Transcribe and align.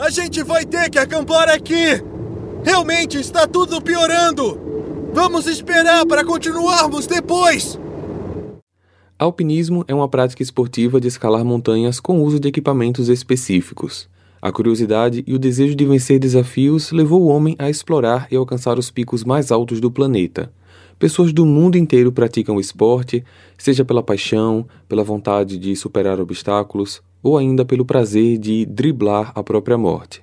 A 0.00 0.08
gente 0.08 0.42
vai 0.42 0.64
ter 0.64 0.88
que 0.88 0.98
acampar 0.98 1.50
aqui! 1.50 2.02
Realmente 2.64 3.18
está 3.18 3.46
tudo 3.46 3.82
piorando! 3.82 4.58
Vamos 5.12 5.46
esperar 5.46 6.06
para 6.06 6.24
continuarmos 6.24 7.06
depois! 7.06 7.78
Alpinismo 9.18 9.84
é 9.86 9.94
uma 9.94 10.08
prática 10.08 10.42
esportiva 10.42 10.98
de 10.98 11.06
escalar 11.06 11.44
montanhas 11.44 12.00
com 12.00 12.22
uso 12.22 12.40
de 12.40 12.48
equipamentos 12.48 13.10
específicos. 13.10 14.08
A 14.40 14.50
curiosidade 14.50 15.22
e 15.26 15.34
o 15.34 15.38
desejo 15.38 15.74
de 15.74 15.84
vencer 15.84 16.18
desafios 16.18 16.92
levou 16.92 17.20
o 17.20 17.28
homem 17.28 17.54
a 17.58 17.68
explorar 17.68 18.26
e 18.30 18.36
alcançar 18.36 18.78
os 18.78 18.90
picos 18.90 19.22
mais 19.22 19.52
altos 19.52 19.82
do 19.82 19.90
planeta. 19.90 20.50
Pessoas 20.98 21.30
do 21.30 21.44
mundo 21.44 21.76
inteiro 21.76 22.10
praticam 22.10 22.56
o 22.56 22.60
esporte, 22.60 23.22
seja 23.58 23.84
pela 23.84 24.02
paixão, 24.02 24.66
pela 24.88 25.04
vontade 25.04 25.58
de 25.58 25.76
superar 25.76 26.18
obstáculos 26.18 27.02
ou 27.22 27.36
ainda 27.36 27.64
pelo 27.64 27.84
prazer 27.84 28.38
de 28.38 28.64
driblar 28.66 29.32
a 29.34 29.42
própria 29.42 29.76
morte. 29.76 30.22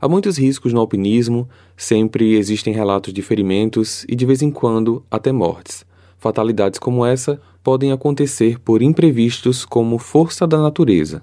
Há 0.00 0.08
muitos 0.08 0.36
riscos 0.36 0.72
no 0.72 0.80
alpinismo, 0.80 1.48
sempre 1.76 2.34
existem 2.34 2.74
relatos 2.74 3.12
de 3.12 3.22
ferimentos 3.22 4.04
e 4.08 4.14
de 4.14 4.26
vez 4.26 4.42
em 4.42 4.50
quando 4.50 5.02
até 5.10 5.32
mortes. 5.32 5.84
Fatalidades 6.18 6.78
como 6.78 7.04
essa 7.04 7.40
podem 7.62 7.92
acontecer 7.92 8.58
por 8.58 8.82
imprevistos 8.82 9.64
como 9.64 9.98
força 9.98 10.46
da 10.46 10.58
natureza. 10.58 11.22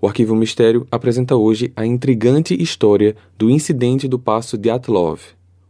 O 0.00 0.06
Arquivo 0.06 0.34
Mistério 0.34 0.86
apresenta 0.90 1.36
hoje 1.36 1.72
a 1.74 1.86
intrigante 1.86 2.60
história 2.60 3.16
do 3.38 3.48
incidente 3.48 4.06
do 4.06 4.18
Passo 4.18 4.58
de 4.58 4.70
Atlov, 4.70 5.20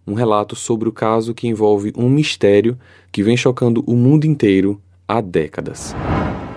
um 0.07 0.15
relato 0.15 0.57
sobre 0.57 0.88
o 0.88 0.93
caso 0.93 1.35
que 1.35 1.49
envolve 1.49 1.93
um 1.97 2.09
mistério 2.09 2.79
que 3.13 3.23
vem 3.23 3.37
chocando 3.37 3.85
o 3.87 3.95
mundo 3.95 4.24
inteiro 4.24 4.80
há 5.07 5.21
décadas. 5.21 5.95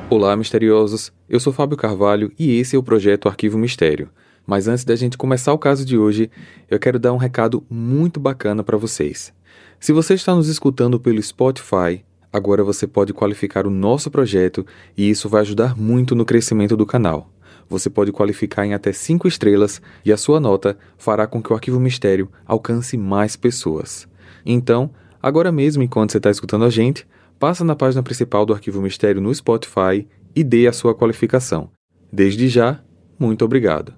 Olá, 0.09 0.35
misteriosos! 0.35 1.11
Eu 1.29 1.39
sou 1.39 1.53
Fábio 1.53 1.77
Carvalho 1.77 2.31
e 2.37 2.57
esse 2.57 2.75
é 2.75 2.79
o 2.79 2.83
projeto 2.83 3.27
Arquivo 3.27 3.57
Mistério. 3.57 4.09
Mas 4.45 4.67
antes 4.67 4.83
da 4.83 4.95
gente 4.95 5.17
começar 5.17 5.53
o 5.53 5.57
caso 5.57 5.85
de 5.85 5.97
hoje, 5.97 6.31
eu 6.69 6.79
quero 6.79 6.97
dar 6.97 7.13
um 7.13 7.17
recado 7.17 7.63
muito 7.69 8.19
bacana 8.19 8.63
para 8.63 8.77
vocês. 8.77 9.31
Se 9.79 9.93
você 9.93 10.15
está 10.15 10.33
nos 10.33 10.47
escutando 10.47 10.99
pelo 10.99 11.21
Spotify, 11.21 12.03
agora 12.33 12.63
você 12.63 12.87
pode 12.87 13.13
qualificar 13.13 13.67
o 13.67 13.69
nosso 13.69 14.09
projeto 14.09 14.65
e 14.97 15.09
isso 15.09 15.29
vai 15.29 15.41
ajudar 15.41 15.77
muito 15.77 16.15
no 16.15 16.25
crescimento 16.25 16.75
do 16.75 16.85
canal 16.85 17.29
você 17.69 17.89
pode 17.89 18.11
qualificar 18.11 18.65
em 18.65 18.73
até 18.73 18.91
5 18.91 19.27
estrelas 19.27 19.79
e 20.03 20.11
a 20.11 20.17
sua 20.17 20.39
nota 20.39 20.77
fará 20.97 21.27
com 21.27 21.41
que 21.41 21.53
o 21.53 21.55
Arquivo 21.55 21.79
Mistério 21.79 22.29
alcance 22.45 22.97
mais 22.97 23.35
pessoas. 23.35 24.07
Então, 24.43 24.89
agora 25.21 25.51
mesmo 25.51 25.83
enquanto 25.83 26.11
você 26.11 26.17
está 26.17 26.31
escutando 26.31 26.65
a 26.65 26.69
gente, 26.69 27.07
passa 27.39 27.63
na 27.63 27.75
página 27.75 28.03
principal 28.03 28.45
do 28.45 28.53
Arquivo 28.53 28.81
Mistério 28.81 29.21
no 29.21 29.33
Spotify 29.33 30.05
e 30.35 30.43
dê 30.43 30.67
a 30.67 30.73
sua 30.73 30.93
qualificação. 30.93 31.71
Desde 32.11 32.49
já, 32.49 32.81
muito 33.17 33.45
obrigado. 33.45 33.93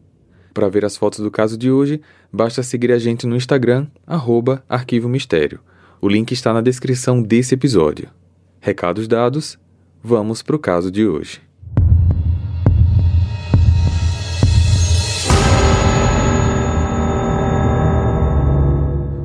Para 0.54 0.70
ver 0.70 0.86
as 0.86 0.96
fotos 0.96 1.20
do 1.20 1.32
caso 1.32 1.58
de 1.58 1.72
hoje, 1.72 2.02
basta 2.32 2.62
seguir 2.62 2.92
a 2.92 3.00
gente 3.00 3.26
no 3.26 3.36
Instagram, 3.36 3.88
arroba 4.06 4.64
Arquivo 4.70 5.10
Mistério. 5.10 5.60
O 6.00 6.08
link 6.08 6.32
está 6.32 6.54
na 6.54 6.62
descrição 6.62 7.22
desse 7.22 7.56
episódio. 7.56 8.10
Recados 8.60 9.08
dados, 9.08 9.58
vamos 10.04 10.44
para 10.44 10.56
o 10.56 10.60
caso 10.60 10.92
de 10.92 11.08
hoje. 11.08 11.42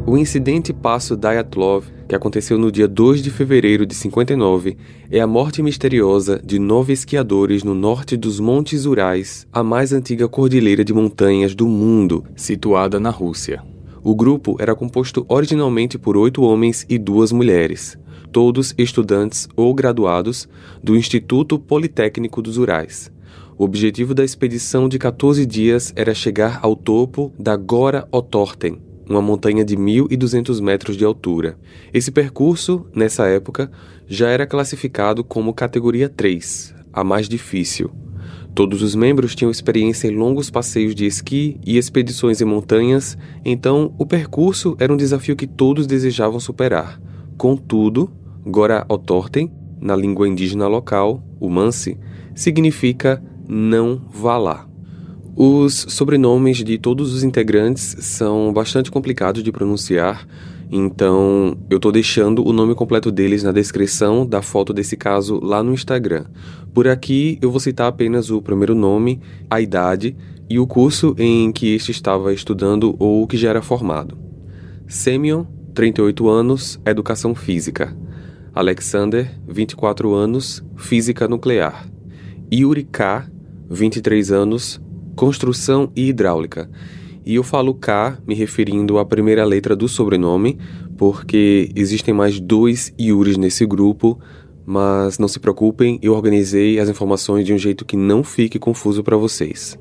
O 0.06 0.17
incidente 0.17 0.73
Passo 0.73 1.17
Dyatlov, 1.17 1.95
que 2.08 2.14
aconteceu 2.14 2.56
no 2.56 2.70
dia 2.70 2.86
2 2.86 3.22
de 3.22 3.30
fevereiro 3.30 3.84
de 3.84 3.94
59, 3.94 4.76
é 5.10 5.20
a 5.20 5.26
morte 5.26 5.62
misteriosa 5.62 6.40
de 6.44 6.58
nove 6.58 6.92
esquiadores 6.92 7.64
no 7.64 7.74
norte 7.74 8.16
dos 8.16 8.38
Montes 8.38 8.86
Urais, 8.86 9.46
a 9.52 9.62
mais 9.62 9.92
antiga 9.92 10.28
cordilheira 10.28 10.84
de 10.84 10.92
montanhas 10.92 11.54
do 11.54 11.66
mundo, 11.66 12.24
situada 12.36 13.00
na 13.00 13.10
Rússia. 13.10 13.62
O 14.04 14.14
grupo 14.14 14.56
era 14.60 14.74
composto 14.74 15.27
originalmente 15.28 15.98
por 15.98 16.16
oito 16.16 16.42
homens 16.42 16.86
e 16.88 16.96
duas 16.96 17.32
mulheres, 17.32 17.98
todos 18.30 18.72
estudantes 18.78 19.48
ou 19.56 19.74
graduados 19.74 20.48
do 20.83 20.96
Instituto 20.96 21.58
Politécnico 21.58 22.40
dos 22.40 22.56
Urais. 22.56 23.11
O 23.58 23.64
objetivo 23.64 24.14
da 24.14 24.24
expedição 24.24 24.89
de 24.89 24.98
14 24.98 25.45
dias 25.45 25.92
era 25.96 26.14
chegar 26.14 26.61
ao 26.62 26.77
topo 26.77 27.33
da 27.39 27.56
Gora 27.56 28.06
Otorten, 28.12 28.78
uma 29.08 29.22
montanha 29.22 29.64
de 29.64 29.77
1.200 29.77 30.61
metros 30.61 30.96
de 30.96 31.05
altura. 31.05 31.58
Esse 31.92 32.11
percurso, 32.11 32.86
nessa 32.94 33.27
época, 33.27 33.70
já 34.06 34.28
era 34.28 34.46
classificado 34.46 35.22
como 35.22 35.55
categoria 35.55 36.08
3, 36.08 36.74
a 36.92 37.05
mais 37.05 37.28
difícil. 37.28 37.90
Todos 38.55 38.83
os 38.83 38.95
membros 38.95 39.34
tinham 39.34 39.50
experiência 39.50 40.08
em 40.08 40.16
longos 40.16 40.48
passeios 40.48 40.95
de 40.95 41.05
esqui 41.05 41.61
e 41.64 41.77
expedições 41.77 42.40
em 42.40 42.45
montanhas, 42.46 43.16
então 43.45 43.95
o 43.98 44.06
percurso 44.06 44.74
era 44.80 44.92
um 44.92 44.96
desafio 44.96 45.36
que 45.36 45.46
todos 45.46 45.86
desejavam 45.86 46.40
superar. 46.40 47.00
Contudo, 47.36 48.11
Gora 48.46 48.86
Otorten, 48.89 49.52
na 49.78 49.95
língua 49.95 50.27
indígena 50.27 50.66
local, 50.66 51.22
o 51.39 51.50
Mansi, 51.50 51.98
significa 52.34 53.22
não 53.46 54.02
vá 54.11 54.39
lá. 54.39 54.66
Os 55.39 55.85
sobrenomes 55.91 56.64
de 56.64 56.79
todos 56.79 57.13
os 57.13 57.23
integrantes 57.23 57.95
são 58.01 58.55
bastante 58.55 58.91
complicados 58.91 59.42
de 59.42 59.52
pronunciar, 59.52 60.27
então 60.73 61.58
eu 61.69 61.77
estou 61.77 61.92
deixando 61.92 62.42
o 62.42 62.55
nome 62.55 62.74
completo 62.74 63.13
deles 63.13 63.42
na 63.42 63.52
descrição 63.52 64.25
da 64.25 64.41
foto 64.41 64.73
desse 64.73 64.96
caso 64.96 65.39
lá 65.45 65.63
no 65.63 65.75
Instagram. 65.75 66.25
Por 66.73 66.89
aqui 66.89 67.39
eu 67.42 67.51
vou 67.51 67.61
citar 67.61 67.86
apenas 67.86 68.30
o 68.30 68.41
primeiro 68.41 68.75
nome, 68.75 69.20
a 69.51 69.61
idade 69.61 70.17
e 70.48 70.58
o 70.58 70.67
curso 70.67 71.14
em 71.19 71.52
que 71.52 71.75
este 71.75 71.91
estava 71.91 72.33
estudando 72.33 72.96
ou 72.98 73.27
que 73.27 73.36
já 73.36 73.51
era 73.51 73.61
formado. 73.61 74.17
Semyon, 74.89 75.45
38 75.75 76.30
anos, 76.30 76.80
Educação 76.86 77.35
Física. 77.35 77.95
Alexander, 78.55 79.39
24 79.46 80.14
anos, 80.14 80.64
Física 80.77 81.29
Nuclear. 81.29 81.86
Yuri 82.51 82.85
K, 82.85 83.30
23 83.69 84.33
anos, 84.33 84.80
construção 85.16 85.90
e 85.96 86.08
hidráulica. 86.08 86.70
E 87.24 87.34
eu 87.34 87.42
falo 87.42 87.74
K 87.74 88.18
me 88.24 88.34
referindo 88.34 88.98
à 88.98 89.04
primeira 89.04 89.44
letra 89.44 89.74
do 89.74 89.88
sobrenome, 89.88 90.58
porque 90.96 91.70
existem 91.74 92.14
mais 92.14 92.38
dois 92.38 92.94
Yuris 93.00 93.36
nesse 93.36 93.66
grupo, 93.66 94.20
mas 94.64 95.18
não 95.18 95.27
se 95.27 95.40
preocupem, 95.40 95.98
eu 96.02 96.12
organizei 96.12 96.78
as 96.78 96.88
informações 96.88 97.44
de 97.44 97.52
um 97.52 97.58
jeito 97.58 97.84
que 97.84 97.96
não 97.96 98.22
fique 98.22 98.58
confuso 98.58 99.02
para 99.02 99.16
vocês. 99.16 99.77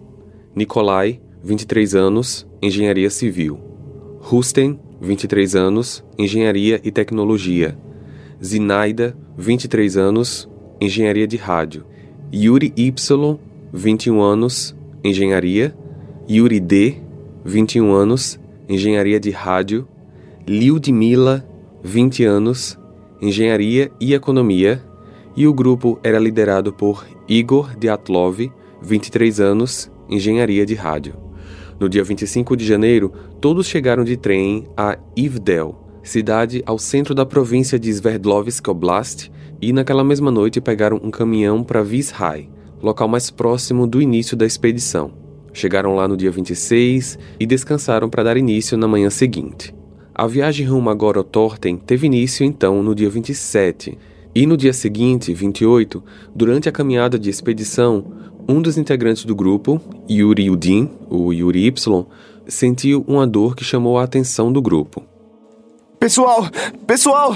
Nikolai, 0.56 1.19
23 1.44 1.94
anos, 1.94 2.47
Engenharia 2.62 3.09
Civil. 3.09 3.59
Rusten, 4.19 4.79
23 5.00 5.56
anos, 5.56 6.03
Engenharia 6.17 6.81
e 6.84 6.90
Tecnologia. 6.90 7.78
Zinaida, 8.44 9.16
23 9.38 9.97
anos, 9.97 10.50
Engenharia 10.81 11.28
de 11.28 11.38
Rádio. 11.38 11.85
Yuri 12.34 12.73
Y, 12.75 13.40
21 13.72 14.22
anos, 14.22 14.75
Engenharia, 15.06 15.72
Yuri 16.28 16.60
D, 16.60 16.98
21 17.46 17.94
anos, 17.94 18.40
Engenharia 18.68 19.20
de 19.20 19.30
Rádio, 19.30 19.88
Mila, 20.92 21.48
20 21.84 22.24
anos, 22.24 22.80
Engenharia 23.22 23.92
e 24.02 24.16
Economia, 24.16 24.82
e 25.38 25.46
o 25.46 25.54
grupo 25.54 26.00
era 26.04 26.18
liderado 26.18 26.74
por 26.74 27.06
Igor 27.28 27.78
Diatlov, 27.78 28.52
23 28.82 29.40
anos, 29.40 29.92
Engenharia 30.10 30.66
de 30.66 30.74
Rádio. 30.74 31.14
No 31.80 31.88
dia 31.88 32.04
25 32.04 32.58
de 32.58 32.66
janeiro, 32.66 33.14
todos 33.40 33.68
chegaram 33.68 34.04
de 34.04 34.18
trem 34.18 34.68
a 34.76 34.98
Ivdel, 35.16 35.76
cidade 36.02 36.64
ao 36.66 36.80
centro 36.80 37.14
da 37.14 37.28
província 37.28 37.78
de 37.78 37.92
Sverdlovsk 37.92 38.68
Oblast, 38.68 39.32
e 39.62 39.72
naquela 39.72 40.04
mesma 40.04 40.32
noite 40.32 40.60
pegaram 40.60 41.00
um 41.04 41.12
caminhão 41.12 41.64
para 41.64 41.84
Vishai, 41.84 42.50
local 42.81 43.08
mais 43.08 43.30
próximo 43.30 43.88
do 43.88 44.02
início 44.02 44.36
da 44.36 44.46
expedição. 44.46 45.12
Chegaram 45.53 45.96
lá 45.96 46.08
no 46.08 46.18
dia 46.18 46.31
26 46.31 47.18
e 47.40 47.46
descansaram 47.46 48.09
para 48.09 48.23
dar 48.23 48.38
início 48.38 48.78
na 48.78 48.88
manhã 48.88 49.09
seguinte. 49.09 49.73
A 50.14 50.28
viagem 50.28 50.66
rumo 50.66 50.90
a 50.90 50.94
Gorotorten 50.94 51.78
teve 51.78 52.08
início 52.08 52.46
então 52.46 52.82
no 52.82 52.96
dia 52.96 53.09
27, 53.09 53.97
e 54.34 54.46
no 54.46 54.58
dia 54.58 54.73
seguinte, 54.73 55.34
28, 55.34 56.03
durante 56.35 56.67
a 56.67 56.72
caminhada 56.72 57.17
de 57.17 57.29
expedição, 57.29 58.05
um 58.47 58.61
dos 58.61 58.78
integrantes 58.78 59.23
do 59.23 59.34
grupo, 59.34 59.82
Yuri 60.09 60.50
Udin, 60.50 60.90
o 61.09 61.32
Yuri 61.32 61.67
Y, 61.67 62.05
sentiu 62.46 63.03
uma 63.08 63.26
dor 63.26 63.55
que 63.55 63.64
chamou 63.64 63.97
a 63.97 64.03
atenção 64.03 64.52
do 64.52 64.61
grupo. 64.61 65.03
Pessoal, 66.00 66.47
pessoal, 66.85 67.35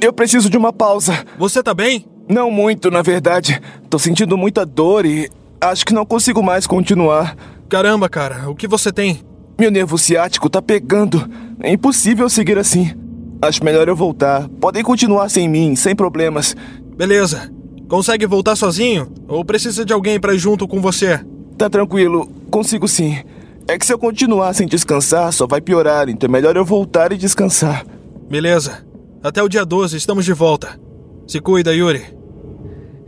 eu 0.00 0.12
preciso 0.12 0.48
de 0.48 0.56
uma 0.56 0.72
pausa. 0.72 1.12
Você 1.38 1.62
tá 1.62 1.74
bem? 1.74 2.06
Não 2.28 2.50
muito, 2.50 2.90
na 2.90 3.00
verdade. 3.00 3.60
Tô 3.88 3.98
sentindo 3.98 4.36
muita 4.36 4.66
dor 4.66 5.06
e 5.06 5.30
acho 5.60 5.86
que 5.86 5.94
não 5.94 6.04
consigo 6.04 6.42
mais 6.42 6.66
continuar. 6.66 7.34
Caramba, 7.68 8.08
cara, 8.08 8.50
o 8.50 8.54
que 8.54 8.68
você 8.68 8.92
tem? 8.92 9.20
Meu 9.58 9.70
nervo 9.70 9.96
ciático 9.96 10.50
tá 10.50 10.60
pegando. 10.60 11.28
É 11.60 11.72
impossível 11.72 12.28
seguir 12.28 12.58
assim. 12.58 12.94
Acho 13.40 13.64
melhor 13.64 13.88
eu 13.88 13.96
voltar. 13.96 14.48
Podem 14.60 14.82
continuar 14.82 15.28
sem 15.28 15.48
mim, 15.48 15.74
sem 15.74 15.96
problemas. 15.96 16.54
Beleza. 16.96 17.50
Consegue 17.88 18.26
voltar 18.26 18.56
sozinho? 18.56 19.08
Ou 19.26 19.44
precisa 19.44 19.84
de 19.84 19.92
alguém 19.92 20.20
para 20.20 20.34
ir 20.34 20.38
junto 20.38 20.68
com 20.68 20.80
você? 20.80 21.20
Tá 21.56 21.70
tranquilo, 21.70 22.28
consigo 22.50 22.86
sim. 22.86 23.18
É 23.66 23.78
que 23.78 23.86
se 23.86 23.92
eu 23.92 23.98
continuar 23.98 24.52
sem 24.54 24.66
descansar, 24.66 25.32
só 25.32 25.46
vai 25.46 25.60
piorar, 25.60 26.08
então 26.08 26.28
é 26.28 26.30
melhor 26.30 26.56
eu 26.56 26.64
voltar 26.64 27.12
e 27.12 27.16
descansar. 27.16 27.86
Beleza. 28.28 28.86
Até 29.22 29.42
o 29.42 29.48
dia 29.48 29.64
12 29.64 29.96
estamos 29.96 30.24
de 30.24 30.32
volta. 30.32 30.78
Se 31.26 31.40
cuida, 31.40 31.74
Yuri. 31.74 32.17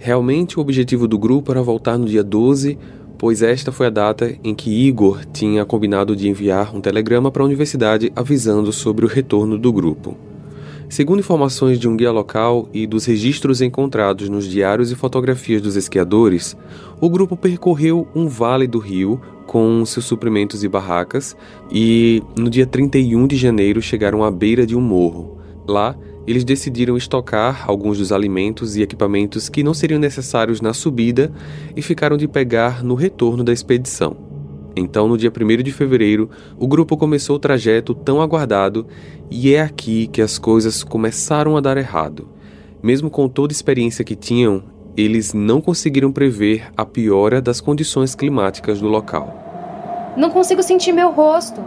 Realmente 0.02 0.58
o 0.58 0.62
objetivo 0.62 1.06
do 1.06 1.18
grupo 1.18 1.52
era 1.52 1.62
voltar 1.62 1.98
no 1.98 2.06
dia 2.06 2.24
12, 2.24 2.78
pois 3.18 3.42
esta 3.42 3.70
foi 3.70 3.88
a 3.88 3.90
data 3.90 4.34
em 4.42 4.54
que 4.54 4.70
Igor 4.70 5.26
tinha 5.26 5.62
combinado 5.62 6.16
de 6.16 6.26
enviar 6.26 6.74
um 6.74 6.80
telegrama 6.80 7.30
para 7.30 7.42
a 7.42 7.44
universidade 7.44 8.10
avisando 8.16 8.72
sobre 8.72 9.04
o 9.04 9.08
retorno 9.08 9.58
do 9.58 9.70
grupo. 9.70 10.16
Segundo 10.88 11.18
informações 11.18 11.78
de 11.78 11.86
um 11.86 11.98
guia 11.98 12.10
local 12.10 12.66
e 12.72 12.86
dos 12.86 13.04
registros 13.04 13.60
encontrados 13.60 14.30
nos 14.30 14.48
diários 14.48 14.90
e 14.90 14.96
fotografias 14.96 15.60
dos 15.60 15.76
esquiadores, 15.76 16.56
o 16.98 17.10
grupo 17.10 17.36
percorreu 17.36 18.08
um 18.14 18.26
vale 18.26 18.66
do 18.66 18.78
rio 18.78 19.20
com 19.46 19.84
seus 19.84 20.06
suprimentos 20.06 20.64
e 20.64 20.68
barracas 20.68 21.36
e, 21.70 22.22
no 22.38 22.48
dia 22.48 22.66
31 22.66 23.26
de 23.26 23.36
janeiro, 23.36 23.82
chegaram 23.82 24.24
à 24.24 24.30
beira 24.30 24.66
de 24.66 24.74
um 24.74 24.80
morro. 24.80 25.38
Lá, 25.68 25.94
eles 26.26 26.44
decidiram 26.44 26.96
estocar 26.96 27.64
alguns 27.66 27.98
dos 27.98 28.12
alimentos 28.12 28.76
e 28.76 28.82
equipamentos 28.82 29.48
que 29.48 29.62
não 29.62 29.74
seriam 29.74 29.98
necessários 29.98 30.60
na 30.60 30.72
subida 30.72 31.32
e 31.74 31.82
ficaram 31.82 32.16
de 32.16 32.28
pegar 32.28 32.84
no 32.84 32.94
retorno 32.94 33.42
da 33.42 33.52
expedição. 33.52 34.16
Então, 34.76 35.08
no 35.08 35.18
dia 35.18 35.30
1 35.30 35.62
de 35.62 35.72
fevereiro, 35.72 36.30
o 36.58 36.66
grupo 36.66 36.96
começou 36.96 37.36
o 37.36 37.40
trajeto 37.40 37.94
tão 37.94 38.20
aguardado 38.20 38.86
e 39.30 39.54
é 39.54 39.60
aqui 39.60 40.06
que 40.06 40.22
as 40.22 40.38
coisas 40.38 40.84
começaram 40.84 41.56
a 41.56 41.60
dar 41.60 41.76
errado. 41.76 42.28
Mesmo 42.82 43.10
com 43.10 43.28
toda 43.28 43.52
a 43.52 43.54
experiência 43.54 44.04
que 44.04 44.14
tinham, 44.14 44.62
eles 44.96 45.32
não 45.34 45.60
conseguiram 45.60 46.12
prever 46.12 46.70
a 46.76 46.84
piora 46.84 47.40
das 47.40 47.60
condições 47.60 48.14
climáticas 48.14 48.80
do 48.80 48.88
local. 48.88 50.14
Não 50.16 50.30
consigo 50.30 50.62
sentir 50.62 50.92
meu 50.92 51.10
rosto. 51.10 51.62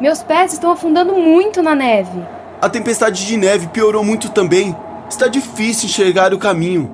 Meus 0.00 0.22
pés 0.22 0.52
estão 0.52 0.70
afundando 0.70 1.14
muito 1.14 1.62
na 1.62 1.74
neve. 1.74 2.20
A 2.64 2.68
tempestade 2.70 3.26
de 3.26 3.36
neve 3.36 3.66
piorou 3.66 4.02
muito 4.02 4.30
também. 4.30 4.74
Está 5.06 5.28
difícil 5.28 5.84
enxergar 5.84 6.32
o 6.32 6.38
caminho. 6.38 6.90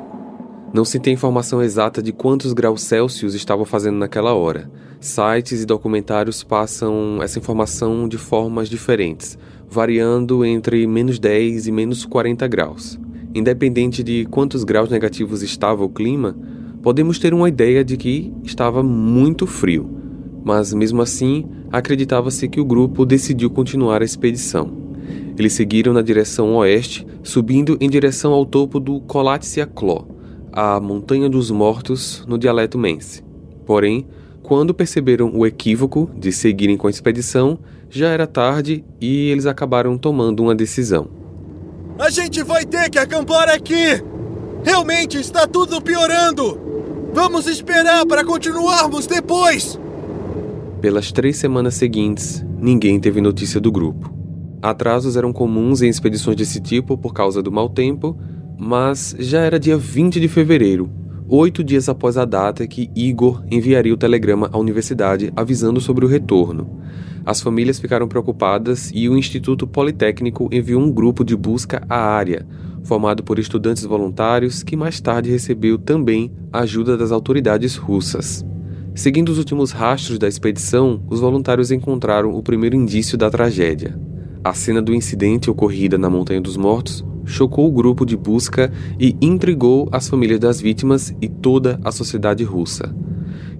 Não 0.74 0.84
se 0.84 0.98
tem 0.98 1.14
informação 1.14 1.62
exata 1.62 2.02
de 2.02 2.12
quantos 2.12 2.52
graus 2.52 2.82
Celsius 2.82 3.34
estavam 3.34 3.64
fazendo 3.64 3.96
naquela 3.96 4.34
hora. 4.34 4.68
Sites 4.98 5.62
e 5.62 5.64
documentários 5.64 6.42
passam 6.42 7.22
essa 7.22 7.38
informação 7.38 8.08
de 8.08 8.18
formas 8.18 8.68
diferentes, 8.68 9.38
variando 9.68 10.44
entre 10.44 10.84
menos 10.88 11.20
10 11.20 11.68
e 11.68 11.70
menos 11.70 12.04
40 12.04 12.48
graus. 12.48 12.98
Independente 13.32 14.02
de 14.02 14.24
quantos 14.24 14.64
graus 14.64 14.90
negativos 14.90 15.40
estava 15.40 15.84
o 15.84 15.88
clima, 15.88 16.36
podemos 16.82 17.16
ter 17.16 17.32
uma 17.32 17.48
ideia 17.48 17.84
de 17.84 17.96
que 17.96 18.34
estava 18.42 18.82
muito 18.82 19.46
frio. 19.46 19.88
Mas 20.44 20.74
mesmo 20.74 21.00
assim, 21.00 21.48
acreditava-se 21.70 22.48
que 22.48 22.60
o 22.60 22.64
grupo 22.64 23.06
decidiu 23.06 23.48
continuar 23.50 24.02
a 24.02 24.04
expedição. 24.04 24.79
Eles 25.40 25.54
seguiram 25.54 25.94
na 25.94 26.02
direção 26.02 26.54
oeste, 26.56 27.06
subindo 27.22 27.78
em 27.80 27.88
direção 27.88 28.34
ao 28.34 28.44
topo 28.44 28.78
do 28.78 29.00
Colatsiacló, 29.00 30.04
a 30.52 30.78
Montanha 30.78 31.30
dos 31.30 31.50
Mortos 31.50 32.22
no 32.28 32.36
dialeto 32.36 32.76
mense. 32.76 33.24
Porém, 33.64 34.06
quando 34.42 34.74
perceberam 34.74 35.34
o 35.34 35.46
equívoco 35.46 36.10
de 36.14 36.30
seguirem 36.30 36.76
com 36.76 36.88
a 36.88 36.90
expedição, 36.90 37.58
já 37.88 38.08
era 38.08 38.26
tarde 38.26 38.84
e 39.00 39.30
eles 39.30 39.46
acabaram 39.46 39.96
tomando 39.96 40.42
uma 40.42 40.54
decisão. 40.54 41.08
A 41.98 42.10
gente 42.10 42.42
vai 42.42 42.66
ter 42.66 42.90
que 42.90 42.98
acampar 42.98 43.48
aqui! 43.48 44.04
Realmente 44.62 45.16
está 45.18 45.46
tudo 45.46 45.80
piorando! 45.80 46.60
Vamos 47.14 47.46
esperar 47.46 48.04
para 48.04 48.26
continuarmos 48.26 49.06
depois! 49.06 49.80
Pelas 50.82 51.10
três 51.10 51.38
semanas 51.38 51.76
seguintes, 51.76 52.44
ninguém 52.58 53.00
teve 53.00 53.22
notícia 53.22 53.58
do 53.58 53.72
grupo. 53.72 54.19
Atrasos 54.62 55.16
eram 55.16 55.32
comuns 55.32 55.82
em 55.82 55.88
expedições 55.88 56.36
desse 56.36 56.60
tipo 56.60 56.98
por 56.98 57.14
causa 57.14 57.42
do 57.42 57.50
mau 57.50 57.68
tempo 57.68 58.16
mas 58.62 59.16
já 59.18 59.40
era 59.40 59.58
dia 59.58 59.78
20 59.78 60.20
de 60.20 60.28
fevereiro, 60.28 60.90
oito 61.26 61.64
dias 61.64 61.88
após 61.88 62.18
a 62.18 62.26
data 62.26 62.66
que 62.66 62.90
Igor 62.94 63.42
enviaria 63.50 63.94
o 63.94 63.96
telegrama 63.96 64.50
à 64.52 64.58
universidade 64.58 65.32
avisando 65.34 65.80
sobre 65.80 66.04
o 66.04 66.08
retorno. 66.08 66.78
As 67.24 67.40
famílias 67.40 67.80
ficaram 67.80 68.06
preocupadas 68.06 68.90
e 68.94 69.08
o 69.08 69.16
Instituto 69.16 69.66
Politécnico 69.66 70.46
enviou 70.52 70.82
um 70.82 70.92
grupo 70.92 71.24
de 71.24 71.34
busca 71.34 71.82
à 71.88 71.96
área, 71.96 72.46
formado 72.82 73.22
por 73.22 73.38
estudantes 73.38 73.84
voluntários 73.84 74.62
que 74.62 74.76
mais 74.76 75.00
tarde 75.00 75.30
recebeu 75.30 75.78
também 75.78 76.30
a 76.52 76.60
ajuda 76.60 76.98
das 76.98 77.12
autoridades 77.12 77.76
russas. 77.76 78.44
Seguindo 78.94 79.30
os 79.30 79.38
últimos 79.38 79.70
rastros 79.70 80.18
da 80.18 80.28
expedição, 80.28 81.02
os 81.08 81.18
voluntários 81.18 81.70
encontraram 81.70 82.34
o 82.34 82.42
primeiro 82.42 82.76
indício 82.76 83.16
da 83.16 83.30
tragédia. 83.30 83.98
A 84.42 84.54
cena 84.54 84.80
do 84.80 84.94
incidente 84.94 85.50
ocorrida 85.50 85.98
na 85.98 86.08
Montanha 86.08 86.40
dos 86.40 86.56
Mortos 86.56 87.04
chocou 87.26 87.68
o 87.68 87.70
grupo 87.70 88.06
de 88.06 88.16
busca 88.16 88.72
e 88.98 89.14
intrigou 89.20 89.86
as 89.92 90.08
famílias 90.08 90.40
das 90.40 90.58
vítimas 90.58 91.14
e 91.20 91.28
toda 91.28 91.78
a 91.84 91.92
sociedade 91.92 92.42
russa. 92.42 92.94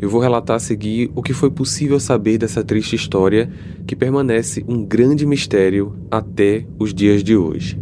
Eu 0.01 0.09
vou 0.09 0.23
relatar 0.23 0.57
a 0.57 0.61
seguir 0.61 1.11
o 1.15 1.23
que 1.23 1.35
foi 1.35 1.51
possível 1.51 2.01
saber 2.01 2.39
dessa 2.39 2.65
triste 2.65 2.97
história 2.97 3.53
que 3.87 3.95
permanece 3.95 4.65
um 4.67 4.83
grande 4.83 5.27
mistério 5.27 5.99
até 6.11 6.67
os 6.79 6.95
dias 6.95 7.23
de 7.23 7.37
hoje. 7.37 7.79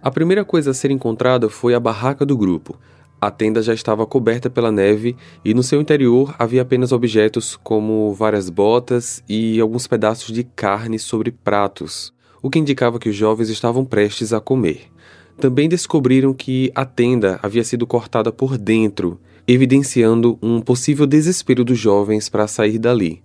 A 0.00 0.12
primeira 0.12 0.44
coisa 0.44 0.70
a 0.70 0.74
ser 0.74 0.92
encontrada 0.92 1.48
foi 1.48 1.74
a 1.74 1.80
barraca 1.80 2.24
do 2.24 2.36
grupo. 2.36 2.78
A 3.24 3.30
tenda 3.30 3.62
já 3.62 3.72
estava 3.72 4.04
coberta 4.04 4.50
pela 4.50 4.70
neve 4.70 5.16
e 5.42 5.54
no 5.54 5.62
seu 5.62 5.80
interior 5.80 6.34
havia 6.38 6.60
apenas 6.60 6.92
objetos 6.92 7.56
como 7.56 8.12
várias 8.12 8.50
botas 8.50 9.24
e 9.26 9.58
alguns 9.58 9.86
pedaços 9.86 10.30
de 10.30 10.44
carne 10.44 10.98
sobre 10.98 11.32
pratos, 11.32 12.12
o 12.42 12.50
que 12.50 12.58
indicava 12.58 12.98
que 12.98 13.08
os 13.08 13.16
jovens 13.16 13.48
estavam 13.48 13.82
prestes 13.82 14.34
a 14.34 14.42
comer. 14.42 14.92
Também 15.38 15.70
descobriram 15.70 16.34
que 16.34 16.70
a 16.74 16.84
tenda 16.84 17.40
havia 17.42 17.64
sido 17.64 17.86
cortada 17.86 18.30
por 18.30 18.58
dentro, 18.58 19.18
evidenciando 19.48 20.38
um 20.42 20.60
possível 20.60 21.06
desespero 21.06 21.64
dos 21.64 21.78
jovens 21.78 22.28
para 22.28 22.46
sair 22.46 22.78
dali. 22.78 23.22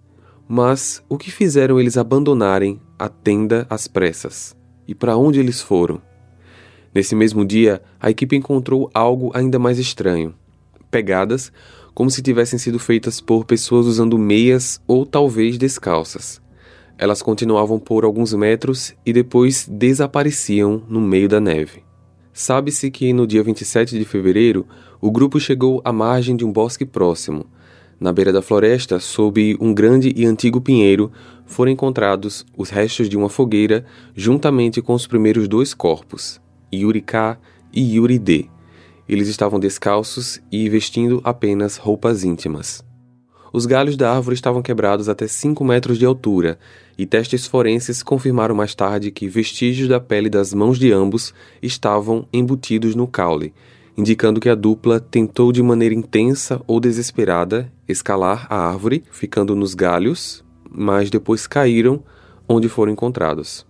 Mas 0.48 1.04
o 1.10 1.18
que 1.18 1.30
fizeram 1.30 1.78
eles 1.78 1.98
abandonarem 1.98 2.80
a 2.98 3.10
tenda 3.10 3.68
às 3.70 3.86
pressas? 3.86 4.56
E 4.88 4.96
para 4.96 5.18
onde 5.18 5.42
eles 5.42 5.62
foram? 5.62 6.02
Nesse 6.94 7.16
mesmo 7.16 7.46
dia, 7.46 7.82
a 8.00 8.10
equipe 8.10 8.36
encontrou 8.36 8.90
algo 8.94 9.32
ainda 9.34 9.60
mais 9.60 9.78
estranho: 9.78 10.34
pegadas, 10.90 11.52
como 11.94 12.10
se 12.10 12.22
tivessem 12.22 12.58
sido 12.58 12.80
feitas 12.80 13.22
por 13.22 13.46
pessoas 13.46 13.86
usando 13.86 14.18
meias 14.18 14.82
ou 14.88 15.06
talvez 15.06 15.58
descalças. 15.58 16.42
Elas 16.98 17.22
continuavam 17.22 17.80
por 17.80 18.04
alguns 18.04 18.34
metros 18.34 18.94
e 19.06 19.14
depois 19.14 19.68
desapareciam 19.70 20.84
no 20.90 21.00
meio 21.00 21.30
da 21.30 21.40
neve. 21.40 21.84
Sabe-se 22.34 22.90
que 22.92 23.14
no 23.14 23.28
dia 23.28 23.44
27 23.44 23.98
de 23.98 24.06
fevereiro, 24.06 24.66
o 25.02 25.12
grupo 25.12 25.40
chegou 25.40 25.82
à 25.84 25.92
margem 25.92 26.36
de 26.36 26.46
um 26.46 26.52
bosque 26.52 26.86
próximo. 26.86 27.46
Na 28.00 28.14
beira 28.14 28.32
da 28.32 28.42
floresta, 28.42 29.00
sob 29.00 29.58
um 29.60 29.74
grande 29.74 30.14
e 30.16 30.26
antigo 30.26 30.62
pinheiro, 30.62 31.12
foram 31.46 31.72
encontrados 31.72 32.46
os 32.58 32.70
restos 32.70 33.10
de 33.10 33.18
uma 33.18 33.30
fogueira 33.30 33.86
juntamente 34.16 34.82
com 34.82 34.94
os 34.94 35.06
primeiros 35.06 35.48
dois 35.50 35.74
corpos, 35.74 36.40
Yuri 36.74 37.02
K 37.02 37.38
e 37.74 37.96
Yuri 37.96 38.20
D. 38.20 38.46
Eles 39.08 39.28
estavam 39.28 39.60
descalços 39.60 40.40
e 40.52 40.70
vestindo 40.70 41.20
apenas 41.24 41.78
roupas 41.78 42.24
íntimas. 42.24 42.84
Os 43.52 43.66
galhos 43.66 43.98
da 43.98 44.14
árvore 44.14 44.36
estavam 44.36 44.62
quebrados 44.62 45.10
até 45.10 45.28
5 45.28 45.64
metros 45.64 45.98
de 45.98 46.06
altura, 46.06 46.60
e 46.98 47.06
testes 47.06 47.48
forenses 47.48 48.04
confirmaram 48.04 48.54
mais 48.54 48.76
tarde 48.76 49.10
que 49.10 49.28
vestígios 49.28 49.90
da 49.90 50.00
pele 50.00 50.30
das 50.30 50.54
mãos 50.54 50.78
de 50.78 50.92
ambos 50.92 51.34
estavam 51.62 52.28
embutidos 52.32 52.94
no 52.94 53.08
caule, 53.08 53.54
indicando 53.98 54.40
que 54.40 54.50
a 54.50 54.56
dupla 54.56 55.00
tentou 55.00 55.52
de 55.52 55.64
maneira 55.64 55.96
intensa 55.96 56.62
ou 56.68 56.80
desesperada 56.80 57.72
escalar 57.88 58.46
a 58.50 58.56
árvore, 58.56 59.04
ficando 59.12 59.56
nos 59.56 59.74
galhos, 59.74 60.44
mas 60.70 61.10
depois 61.10 61.48
caíram 61.48 62.04
onde 62.48 62.70
foram 62.70 62.92
encontrados. 62.92 63.66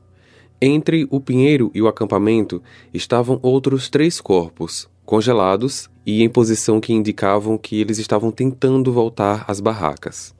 Entre 0.61 1.07
o 1.09 1.21
pinheiro 1.21 1.71
e 1.73 1.81
o 1.81 1.87
acampamento 1.87 2.61
estavam 2.93 3.39
outros 3.41 3.89
três 3.89 4.19
corpos, 4.19 4.89
congelados 5.05 5.89
e 6.05 6.21
em 6.21 6.27
posição 6.27 6.81
que 6.81 6.91
indicavam 6.91 7.57
que 7.57 7.79
eles 7.79 7.97
estavam 7.97 8.29
tentando 8.29 8.91
voltar 8.91 9.45
às 9.47 9.61
barracas. 9.61 10.35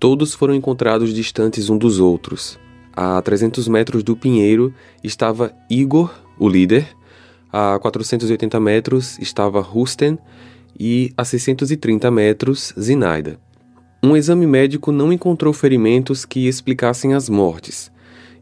Todos 0.00 0.34
foram 0.34 0.52
encontrados 0.52 1.14
distantes 1.14 1.70
um 1.70 1.78
dos 1.78 2.00
outros. 2.00 2.58
A 2.92 3.22
300 3.22 3.68
metros 3.68 4.02
do 4.02 4.16
pinheiro 4.16 4.74
estava 5.04 5.54
Igor, 5.70 6.12
o 6.36 6.48
líder, 6.48 6.88
a 7.52 7.78
480 7.78 8.58
metros 8.58 9.16
estava 9.20 9.60
Rusten 9.60 10.18
e 10.76 11.12
a 11.16 11.24
630 11.24 12.10
metros 12.10 12.74
Zinaida. 12.80 13.38
Um 14.02 14.16
exame 14.16 14.44
médico 14.44 14.90
não 14.90 15.12
encontrou 15.12 15.52
ferimentos 15.52 16.24
que 16.24 16.48
explicassem 16.48 17.14
as 17.14 17.28
mortes. 17.28 17.91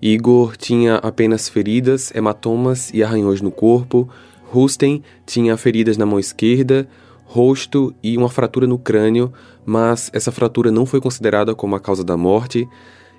Igor 0.03 0.57
tinha 0.57 0.97
apenas 0.97 1.49
feridas, 1.49 2.11
hematomas 2.15 2.91
e 2.95 3.03
arranhões 3.03 3.43
no 3.43 3.51
corpo, 3.51 4.09
Rusten 4.51 5.03
tinha 5.27 5.57
feridas 5.57 5.97
na 5.97 6.07
mão 6.07 6.19
esquerda, 6.19 6.89
rosto 7.25 7.95
e 8.03 8.17
uma 8.17 8.29
fratura 8.29 8.67
no 8.67 8.79
crânio, 8.79 9.33
mas 9.65 10.11
essa 10.13 10.33
fratura 10.33 10.73
não 10.73 10.85
foi 10.85 11.01
considerada 11.01 11.55
como 11.55 11.77
a 11.77 11.81
causa 11.81 12.03
da 12.03 12.17
morte, 12.17 12.67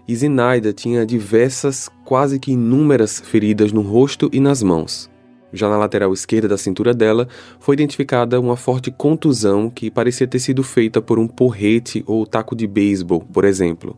e 0.07 0.15
Zinaida 0.15 0.73
tinha 0.73 1.05
diversas, 1.05 1.87
quase 2.03 2.39
que 2.39 2.51
inúmeras 2.51 3.21
feridas 3.21 3.71
no 3.71 3.81
rosto 3.81 4.29
e 4.33 4.39
nas 4.39 4.61
mãos. 4.61 5.09
Já 5.53 5.69
na 5.69 5.77
lateral 5.77 6.11
esquerda 6.11 6.47
da 6.47 6.57
cintura 6.57 6.93
dela 6.93 7.27
foi 7.59 7.75
identificada 7.75 8.39
uma 8.39 8.57
forte 8.57 8.89
contusão 8.89 9.69
que 9.69 9.91
parecia 9.91 10.27
ter 10.27 10.39
sido 10.39 10.63
feita 10.63 11.01
por 11.01 11.19
um 11.19 11.27
porrete 11.27 12.03
ou 12.07 12.25
taco 12.25 12.55
de 12.55 12.65
beisebol, 12.65 13.21
por 13.21 13.45
exemplo. 13.45 13.97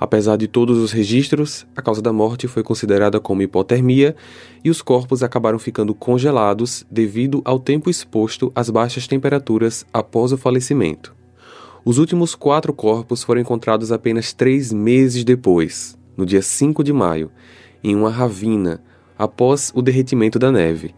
Apesar 0.00 0.36
de 0.36 0.46
todos 0.46 0.78
os 0.78 0.92
registros, 0.92 1.66
a 1.74 1.82
causa 1.82 2.00
da 2.00 2.12
morte 2.12 2.46
foi 2.46 2.62
considerada 2.62 3.18
como 3.18 3.42
hipotermia 3.42 4.14
e 4.62 4.70
os 4.70 4.80
corpos 4.80 5.24
acabaram 5.24 5.58
ficando 5.58 5.92
congelados 5.92 6.86
devido 6.88 7.42
ao 7.44 7.58
tempo 7.58 7.90
exposto 7.90 8.52
às 8.54 8.70
baixas 8.70 9.08
temperaturas 9.08 9.84
após 9.92 10.30
o 10.30 10.38
falecimento. 10.38 11.16
Os 11.84 11.98
últimos 11.98 12.34
quatro 12.34 12.72
corpos 12.72 13.24
foram 13.24 13.40
encontrados 13.40 13.90
apenas 13.90 14.32
três 14.32 14.72
meses 14.72 15.24
depois, 15.24 15.98
no 16.16 16.24
dia 16.24 16.42
5 16.42 16.84
de 16.84 16.92
maio, 16.92 17.30
em 17.82 17.96
uma 17.96 18.10
ravina, 18.10 18.80
após 19.18 19.72
o 19.74 19.82
derretimento 19.82 20.38
da 20.38 20.52
neve. 20.52 20.94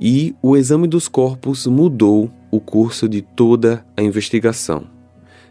E 0.00 0.34
o 0.42 0.56
exame 0.56 0.88
dos 0.88 1.06
corpos 1.06 1.66
mudou 1.66 2.30
o 2.50 2.58
curso 2.58 3.08
de 3.08 3.22
toda 3.22 3.86
a 3.96 4.02
investigação. 4.02 4.86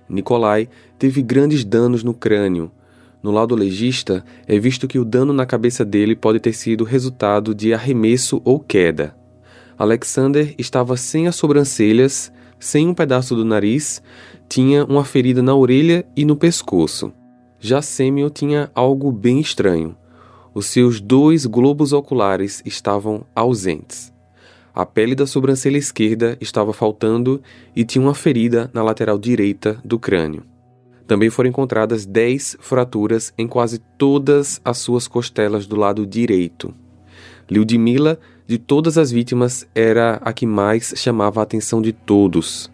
Nikolai 0.09 0.67
teve 0.99 1.21
grandes 1.21 1.63
danos 1.63 2.03
no 2.03 2.13
crânio, 2.13 2.69
no 3.21 3.31
lado 3.31 3.55
legista, 3.55 4.23
é 4.47 4.57
visto 4.57 4.87
que 4.87 4.97
o 4.97 5.05
dano 5.05 5.31
na 5.31 5.45
cabeça 5.45 5.85
dele 5.85 6.15
pode 6.15 6.39
ter 6.39 6.53
sido 6.53 6.83
resultado 6.83 7.53
de 7.53 7.73
arremesso 7.73 8.41
ou 8.43 8.59
queda. 8.59 9.15
Alexander 9.77 10.53
estava 10.57 10.97
sem 10.97 11.27
as 11.27 11.35
sobrancelhas, 11.35 12.31
sem 12.59 12.87
um 12.87 12.93
pedaço 12.93 13.35
do 13.35 13.45
nariz, 13.45 14.01
tinha 14.47 14.85
uma 14.85 15.03
ferida 15.03 15.41
na 15.41 15.55
orelha 15.55 16.05
e 16.15 16.25
no 16.25 16.35
pescoço. 16.35 17.11
Já 17.59 17.81
Samuel 17.81 18.29
tinha 18.29 18.71
algo 18.73 19.11
bem 19.11 19.39
estranho. 19.39 19.95
Os 20.53 20.65
seus 20.65 20.99
dois 20.99 21.45
globos 21.45 21.93
oculares 21.93 22.61
estavam 22.65 23.23
ausentes. 23.35 24.11
A 24.73 24.85
pele 24.85 25.15
da 25.15 25.27
sobrancelha 25.27 25.77
esquerda 25.77 26.37
estava 26.41 26.73
faltando 26.73 27.41
e 27.75 27.83
tinha 27.83 28.03
uma 28.03 28.15
ferida 28.15 28.69
na 28.73 28.81
lateral 28.81 29.17
direita 29.17 29.79
do 29.83 29.99
crânio. 29.99 30.43
Também 31.07 31.29
foram 31.29 31.49
encontradas 31.49 32.05
10 32.05 32.57
fraturas 32.59 33.33
em 33.37 33.47
quase 33.47 33.79
todas 33.97 34.61
as 34.63 34.77
suas 34.77 35.07
costelas 35.07 35.65
do 35.65 35.75
lado 35.75 36.05
direito. 36.05 36.73
Lyudmila, 37.49 38.19
de 38.47 38.57
todas 38.57 38.97
as 38.97 39.11
vítimas, 39.11 39.67
era 39.75 40.15
a 40.23 40.31
que 40.31 40.45
mais 40.45 40.93
chamava 40.95 41.39
a 41.39 41.43
atenção 41.43 41.81
de 41.81 41.91
todos. 41.91 42.71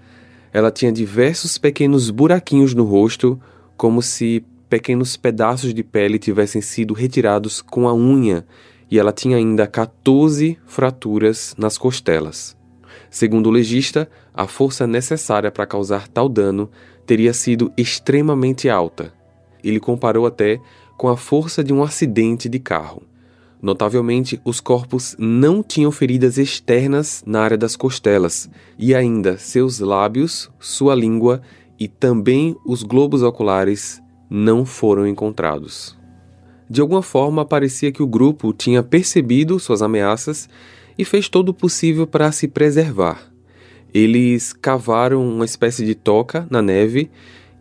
Ela 0.53 0.71
tinha 0.71 0.91
diversos 0.91 1.57
pequenos 1.57 2.09
buraquinhos 2.09 2.73
no 2.73 2.83
rosto, 2.83 3.39
como 3.75 4.01
se 4.01 4.43
pequenos 4.69 5.17
pedaços 5.17 5.73
de 5.73 5.83
pele 5.83 6.19
tivessem 6.19 6.61
sido 6.61 6.93
retirados 6.93 7.61
com 7.61 7.87
a 7.87 7.93
unha, 7.93 8.45
e 8.89 8.99
ela 8.99 9.11
tinha 9.11 9.37
ainda 9.37 9.67
14 9.67 10.57
fraturas 10.65 11.55
nas 11.57 11.77
costelas. 11.77 12.55
Segundo 13.09 13.47
o 13.47 13.51
legista, 13.51 14.09
a 14.33 14.47
força 14.47 14.85
necessária 14.85 15.51
para 15.51 15.65
causar 15.65 16.07
tal 16.07 16.27
dano 16.29 16.69
teria 17.07 17.33
sido 17.33 17.71
extremamente 17.77 18.69
alta. 18.69 19.13
Ele 19.63 19.79
comparou 19.79 20.27
até 20.27 20.59
com 20.97 21.07
a 21.07 21.15
força 21.17 21.63
de 21.63 21.73
um 21.73 21.81
acidente 21.81 22.49
de 22.49 22.59
carro. 22.59 23.01
Notavelmente, 23.61 24.39
os 24.45 24.59
corpos 24.59 25.15
não 25.17 25.63
tinham 25.63 25.91
feridas 25.91 26.37
externas 26.37 27.23
na 27.25 27.41
área 27.41 27.57
das 27.57 27.75
costelas, 27.75 28.49
e 28.77 28.93
ainda 28.93 29.37
seus 29.37 29.79
lábios, 29.79 30.51
sua 30.59 30.93
língua 30.93 31.41
e 31.79 31.87
também 31.87 32.55
os 32.65 32.83
globos 32.83 33.23
oculares 33.23 34.01
não 34.29 34.65
foram 34.65 35.07
encontrados. 35.07 35.97
De 36.69 36.81
alguma 36.81 37.01
forma, 37.01 37.45
parecia 37.45 37.91
que 37.91 38.03
o 38.03 38.07
grupo 38.07 38.53
tinha 38.53 38.83
percebido 38.83 39.59
suas 39.59 39.81
ameaças 39.81 40.49
e 40.97 41.05
fez 41.05 41.29
todo 41.29 41.49
o 41.49 41.53
possível 41.53 42.05
para 42.05 42.31
se 42.31 42.47
preservar. 42.47 43.31
Eles 43.99 44.53
cavaram 44.53 45.27
uma 45.27 45.43
espécie 45.43 45.83
de 45.83 45.95
toca 45.95 46.45
na 46.51 46.61
neve 46.61 47.09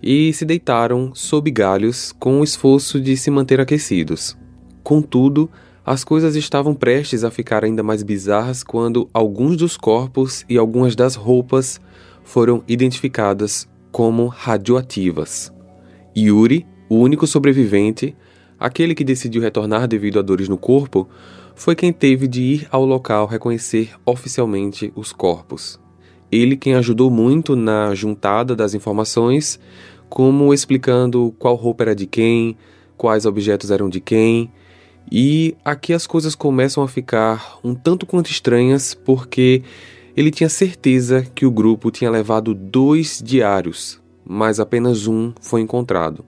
e 0.02 0.34
se 0.34 0.44
deitaram 0.44 1.14
sob 1.14 1.50
galhos 1.50 2.12
com 2.12 2.40
o 2.40 2.44
esforço 2.44 3.00
de 3.00 3.16
se 3.16 3.30
manter 3.30 3.58
aquecidos. 3.58 4.36
Contudo, 4.82 5.48
as 5.82 6.04
coisas 6.04 6.36
estavam 6.36 6.74
prestes 6.74 7.24
a 7.24 7.30
ficar 7.30 7.64
ainda 7.64 7.82
mais 7.82 8.02
bizarras 8.02 8.62
quando 8.62 9.08
alguns 9.14 9.56
dos 9.56 9.78
corpos 9.78 10.44
e 10.46 10.58
algumas 10.58 10.94
das 10.94 11.14
roupas 11.14 11.80
foram 12.22 12.62
identificadas 12.68 13.66
como 13.90 14.26
radioativas. 14.26 15.50
Yuri, 16.14 16.66
o 16.86 16.96
único 16.96 17.26
sobrevivente, 17.26 18.14
aquele 18.60 18.94
que 18.94 19.04
decidiu 19.04 19.40
retornar 19.40 19.88
devido 19.88 20.18
a 20.18 20.22
dores 20.22 20.50
no 20.50 20.58
corpo, 20.58 21.08
foi 21.54 21.74
quem 21.74 21.94
teve 21.94 22.28
de 22.28 22.42
ir 22.42 22.68
ao 22.70 22.84
local 22.84 23.26
reconhecer 23.26 23.92
oficialmente 24.04 24.92
os 24.94 25.14
corpos. 25.14 25.80
Ele 26.30 26.56
quem 26.56 26.74
ajudou 26.74 27.10
muito 27.10 27.54
na 27.54 27.94
juntada 27.94 28.56
das 28.56 28.74
informações, 28.74 29.58
como 30.08 30.52
explicando 30.52 31.34
qual 31.38 31.54
roupa 31.54 31.84
era 31.84 31.94
de 31.94 32.06
quem, 32.06 32.56
quais 32.96 33.26
objetos 33.26 33.70
eram 33.70 33.88
de 33.88 34.00
quem. 34.00 34.50
E 35.10 35.56
aqui 35.64 35.92
as 35.92 36.06
coisas 36.06 36.34
começam 36.34 36.82
a 36.82 36.88
ficar 36.88 37.58
um 37.62 37.74
tanto 37.74 38.06
quanto 38.06 38.30
estranhas, 38.30 38.94
porque 38.94 39.62
ele 40.16 40.30
tinha 40.30 40.48
certeza 40.48 41.26
que 41.34 41.46
o 41.46 41.50
grupo 41.50 41.90
tinha 41.90 42.10
levado 42.10 42.54
dois 42.54 43.22
diários, 43.24 44.00
mas 44.24 44.58
apenas 44.58 45.06
um 45.06 45.32
foi 45.40 45.60
encontrado. 45.60 46.24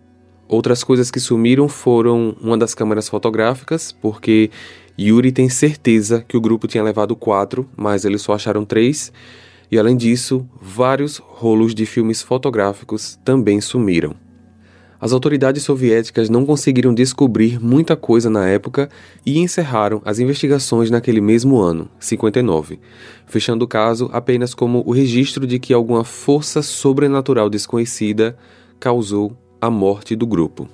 Outras 0.46 0.84
coisas 0.84 1.10
que 1.10 1.20
sumiram 1.20 1.68
foram 1.68 2.36
uma 2.40 2.56
das 2.56 2.74
câmeras 2.74 3.08
fotográficas, 3.08 3.92
porque 3.92 4.50
Yuri 4.98 5.32
tem 5.32 5.48
certeza 5.48 6.24
que 6.26 6.36
o 6.36 6.40
grupo 6.40 6.66
tinha 6.66 6.82
levado 6.82 7.14
quatro, 7.16 7.68
mas 7.76 8.04
eles 8.04 8.22
só 8.22 8.34
acharam 8.34 8.64
três 8.64 9.12
e, 9.70 9.78
além 9.78 9.96
disso, 9.96 10.48
vários 10.60 11.18
rolos 11.18 11.74
de 11.74 11.84
filmes 11.86 12.22
fotográficos 12.22 13.18
também 13.24 13.60
sumiram. 13.60 14.14
As 15.00 15.12
autoridades 15.12 15.62
soviéticas 15.62 16.28
não 16.28 16.44
conseguiram 16.44 16.92
descobrir 16.92 17.60
muita 17.62 17.94
coisa 17.94 18.28
na 18.28 18.48
época 18.48 18.88
e 19.24 19.38
encerraram 19.38 20.02
as 20.04 20.18
investigações 20.18 20.90
naquele 20.90 21.20
mesmo 21.20 21.60
ano, 21.60 21.88
59, 22.00 22.80
fechando 23.24 23.64
o 23.64 23.68
caso 23.68 24.10
apenas 24.12 24.54
como 24.54 24.82
o 24.84 24.90
registro 24.90 25.46
de 25.46 25.60
que 25.60 25.72
alguma 25.72 26.02
força 26.02 26.62
sobrenatural 26.62 27.48
desconhecida 27.48 28.36
causou 28.80 29.36
a 29.60 29.70
morte 29.70 30.16
do 30.16 30.26
grupo. 30.26 30.68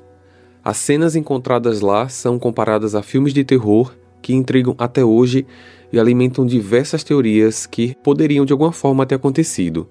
As 0.64 0.78
cenas 0.78 1.14
encontradas 1.14 1.82
lá 1.82 2.08
são 2.08 2.38
comparadas 2.38 2.94
a 2.94 3.02
filmes 3.02 3.34
de 3.34 3.44
terror 3.44 3.94
que 4.24 4.32
intrigam 4.32 4.74
até 4.78 5.04
hoje 5.04 5.46
e 5.92 6.00
alimentam 6.00 6.46
diversas 6.46 7.04
teorias 7.04 7.66
que 7.66 7.94
poderiam 8.02 8.46
de 8.46 8.54
alguma 8.54 8.72
forma 8.72 9.04
ter 9.04 9.16
acontecido. 9.16 9.86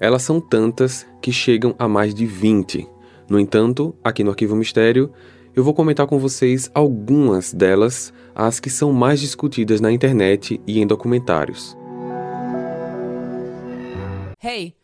Elas 0.00 0.22
são 0.22 0.40
tantas 0.40 1.06
que 1.20 1.30
chegam 1.30 1.74
a 1.78 1.86
mais 1.86 2.14
de 2.14 2.24
20. 2.24 2.88
No 3.28 3.38
entanto, 3.38 3.94
aqui 4.02 4.24
no 4.24 4.30
Arquivo 4.30 4.56
Mistério, 4.56 5.12
eu 5.54 5.62
vou 5.62 5.74
comentar 5.74 6.06
com 6.06 6.18
vocês 6.18 6.70
algumas 6.74 7.52
delas, 7.52 8.10
as 8.34 8.58
que 8.58 8.70
são 8.70 8.90
mais 8.90 9.20
discutidas 9.20 9.82
na 9.82 9.92
internet 9.92 10.58
e 10.66 10.80
em 10.80 10.86
documentários. 10.86 11.76
Hey! 14.42 14.83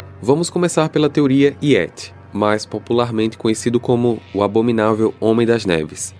Vamos 0.23 0.51
começar 0.51 0.87
pela 0.89 1.09
teoria 1.09 1.57
Yeti, 1.63 2.13
mais 2.31 2.63
popularmente 2.63 3.39
conhecido 3.39 3.79
como 3.79 4.21
o 4.35 4.43
Abominável 4.43 5.15
Homem 5.19 5.47
das 5.47 5.65
Neves. 5.65 6.13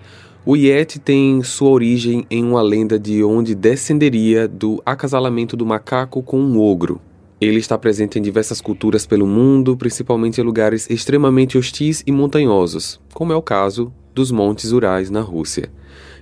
O 0.44 0.56
Yeti 0.56 0.98
tem 0.98 1.40
sua 1.44 1.70
origem 1.70 2.26
em 2.28 2.42
uma 2.42 2.60
lenda 2.62 2.98
de 2.98 3.22
onde 3.22 3.54
descenderia 3.54 4.48
do 4.48 4.82
acasalamento 4.84 5.56
do 5.56 5.64
macaco 5.64 6.20
com 6.20 6.40
um 6.40 6.58
ogro. 6.58 7.00
Ele 7.40 7.60
está 7.60 7.78
presente 7.78 8.18
em 8.18 8.22
diversas 8.22 8.60
culturas 8.60 9.06
pelo 9.06 9.24
mundo, 9.24 9.76
principalmente 9.76 10.40
em 10.40 10.44
lugares 10.44 10.90
extremamente 10.90 11.56
hostis 11.56 12.02
e 12.04 12.10
montanhosos, 12.10 13.00
como 13.14 13.32
é 13.32 13.36
o 13.36 13.42
caso 13.42 13.92
dos 14.12 14.32
Montes 14.32 14.72
Urais 14.72 15.10
na 15.10 15.20
Rússia. 15.20 15.70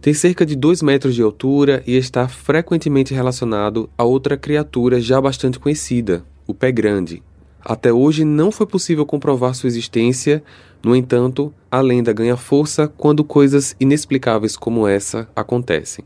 Tem 0.03 0.13
cerca 0.13 0.45
de 0.45 0.55
2 0.55 0.83
metros 0.83 1.15
de 1.15 1.23
altura 1.23 1.83
e 1.87 1.97
está 1.97 2.29
frequentemente 2.29 3.15
relacionado 3.15 3.89
a 3.97 4.05
outra 4.05 4.37
criatura 4.37 5.01
já 5.01 5.19
bastante 5.19 5.59
conhecida, 5.59 6.27
o 6.47 6.53
pé 6.53 6.71
grande, 6.71 7.23
Até 7.65 7.93
hoje 7.93 8.25
não 8.25 8.51
foi 8.51 8.67
possível 8.67 9.05
comprovar 9.05 9.55
sua 9.55 9.69
existência, 9.69 10.43
no 10.83 10.97
entanto, 10.97 11.53
a 11.71 11.81
lenda 11.81 12.13
ganha 12.13 12.37
força 12.37 12.89
quando 12.89 13.23
coisas 13.23 13.77
inexplicáveis 13.79 14.57
como 14.57 14.89
essa 14.89 15.29
acontecem. 15.37 16.05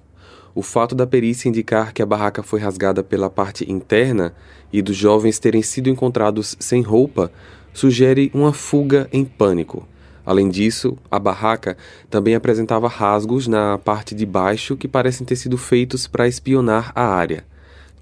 O 0.52 0.62
fato 0.62 0.94
da 0.94 1.06
perícia 1.06 1.49
indicar 1.49 1.92
que 1.92 2.02
a 2.02 2.06
barraca 2.06 2.42
foi 2.42 2.61
rasgada 2.61 3.02
pela 3.02 3.30
parte 3.30 3.70
interna 3.70 4.34
e 4.73 4.82
dos 4.82 4.96
jovens 4.96 5.38
terem 5.38 5.62
sido 5.62 5.88
encontrados 5.88 6.56
sem 6.58 6.82
roupa 6.82 7.30
sugere 7.73 8.30
uma 8.34 8.52
fuga 8.52 9.08
em 9.12 9.25
pânico. 9.25 9.87
Além 10.26 10.49
disso, 10.49 10.96
a 11.11 11.18
barraca 11.18 11.76
também 12.08 12.34
apresentava 12.34 12.88
rasgos 12.88 13.46
na 13.46 13.78
parte 13.78 14.14
de 14.14 14.25
baixo 14.25 14.76
que 14.76 14.88
parecem 14.88 15.26
ter 15.26 15.37
sido 15.37 15.58
feitos 15.58 16.06
para 16.06 16.26
espionar 16.26 16.92
a 16.94 17.04
área. 17.04 17.44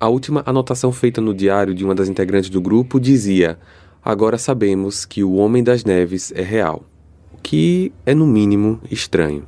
A 0.03 0.09
última 0.09 0.43
anotação 0.45 0.91
feita 0.91 1.21
no 1.21 1.33
diário 1.33 1.73
de 1.73 1.85
uma 1.85 1.95
das 1.95 2.09
integrantes 2.09 2.51
do 2.51 2.61
grupo 2.61 2.99
dizia: 2.99 3.57
Agora 4.05 4.37
sabemos 4.37 5.05
que 5.05 5.23
o 5.23 5.35
Homem 5.35 5.63
das 5.63 5.85
Neves 5.85 6.33
é 6.35 6.43
real. 6.43 6.83
O 7.33 7.37
que 7.41 7.93
é, 8.05 8.13
no 8.13 8.27
mínimo, 8.27 8.81
estranho. 8.91 9.47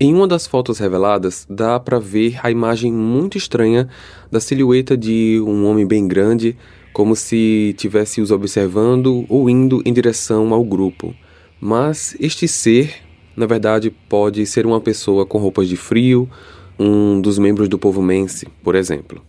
Em 0.00 0.12
uma 0.12 0.26
das 0.26 0.48
fotos 0.48 0.80
reveladas, 0.80 1.46
dá 1.48 1.78
para 1.78 2.00
ver 2.00 2.40
a 2.42 2.50
imagem 2.50 2.92
muito 2.92 3.38
estranha 3.38 3.88
da 4.32 4.40
silhueta 4.40 4.96
de 4.96 5.40
um 5.46 5.64
homem 5.64 5.86
bem 5.86 6.08
grande, 6.08 6.56
como 6.92 7.14
se 7.14 7.72
tivesse 7.78 8.20
os 8.20 8.32
observando 8.32 9.26
ou 9.28 9.48
indo 9.48 9.80
em 9.84 9.92
direção 9.92 10.52
ao 10.52 10.64
grupo. 10.64 11.14
Mas 11.60 12.16
este 12.18 12.48
ser, 12.48 12.96
na 13.36 13.46
verdade, 13.46 13.92
pode 14.08 14.44
ser 14.44 14.66
uma 14.66 14.80
pessoa 14.80 15.24
com 15.24 15.38
roupas 15.38 15.68
de 15.68 15.76
frio, 15.76 16.28
um 16.76 17.20
dos 17.20 17.38
membros 17.38 17.68
do 17.68 17.78
povo 17.78 18.02
Mense, 18.02 18.48
por 18.64 18.74
exemplo. 18.74 19.22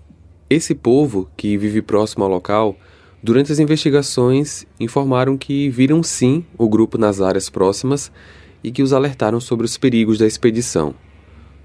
Esse 0.50 0.74
povo, 0.74 1.30
que 1.38 1.56
vive 1.58 1.82
próximo 1.82 2.24
ao 2.24 2.30
local, 2.30 2.76
durante 3.22 3.52
as 3.52 3.60
investigações 3.60 4.66
informaram 4.80 5.38
que 5.38 5.70
viram 5.70 6.02
sim 6.02 6.44
o 6.58 6.68
grupo 6.68 6.98
nas 6.98 7.22
áreas 7.22 7.50
próximas 7.50 8.12
e 8.64 8.72
que 8.72 8.82
os 8.82 8.92
alertaram 8.92 9.40
sobre 9.40 9.66
os 9.66 9.78
perigos 9.78 10.18
da 10.18 10.26
expedição. 10.26 10.96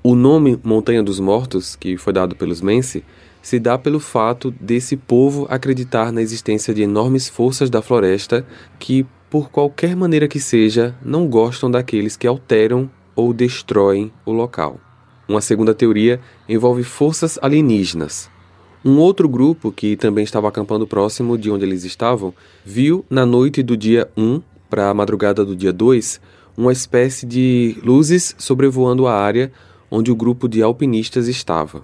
O 0.03 0.15
nome 0.15 0.61
Montanha 0.63 1.03
dos 1.03 1.19
Mortos, 1.19 1.77
que 1.77 1.97
foi 1.97 2.13
dado 2.13 2.37
pelos 2.37 2.61
Mense, 2.61 3.03
se 3.41 3.59
dá 3.59 3.79
pelo 3.79 3.99
fato 3.99 4.51
desse 4.61 4.99
povo 4.99 5.47
acreditar 5.49 6.13
na 6.13 6.21
existência 6.21 6.75
de 6.75 6.83
enormes 6.83 7.27
forças 7.27 7.71
da 7.71 7.81
floresta 7.81 8.47
que 8.79 9.07
por 9.31 9.51
qualquer 9.51 9.97
maneira 9.97 10.29
que 10.29 10.39
seja, 10.39 10.95
não 11.03 11.27
gostam 11.27 11.69
daqueles 11.69 12.17
que 12.17 12.27
alteram 12.27 12.89
ou 13.17 13.33
destroem 13.33 14.13
o 14.25 14.31
local. 14.31 14.79
Uma 15.27 15.41
segunda 15.41 15.75
teoria 15.75 16.21
envolve 16.49 16.85
forças 16.85 17.37
alienígenas. 17.43 18.31
Um 18.85 18.99
outro 18.99 19.29
grupo, 19.29 19.73
que 19.73 19.97
também 19.97 20.25
estava 20.25 20.49
acampando 20.49 20.87
próximo 20.87 21.39
de 21.39 21.51
onde 21.51 21.65
eles 21.65 21.85
estavam, 21.85 22.35
viu 22.65 23.05
na 23.09 23.25
noite 23.25 23.63
do 23.63 23.77
dia 23.77 24.09
1 24.17 24.43
para 24.69 24.91
a 24.91 24.95
madrugada 24.95 25.45
do 25.45 25.57
dia 25.57 25.73
2 25.73 26.21
uma 26.57 26.73
espécie 26.73 27.27
de 27.27 27.77
luzes 27.83 28.35
sobrevoando 28.39 29.07
a 29.07 29.15
área 29.15 29.51
onde 29.91 30.13
o 30.13 30.17
grupo 30.17 30.49
de 30.49 30.63
alpinistas 30.63 31.29
estava. 31.29 31.83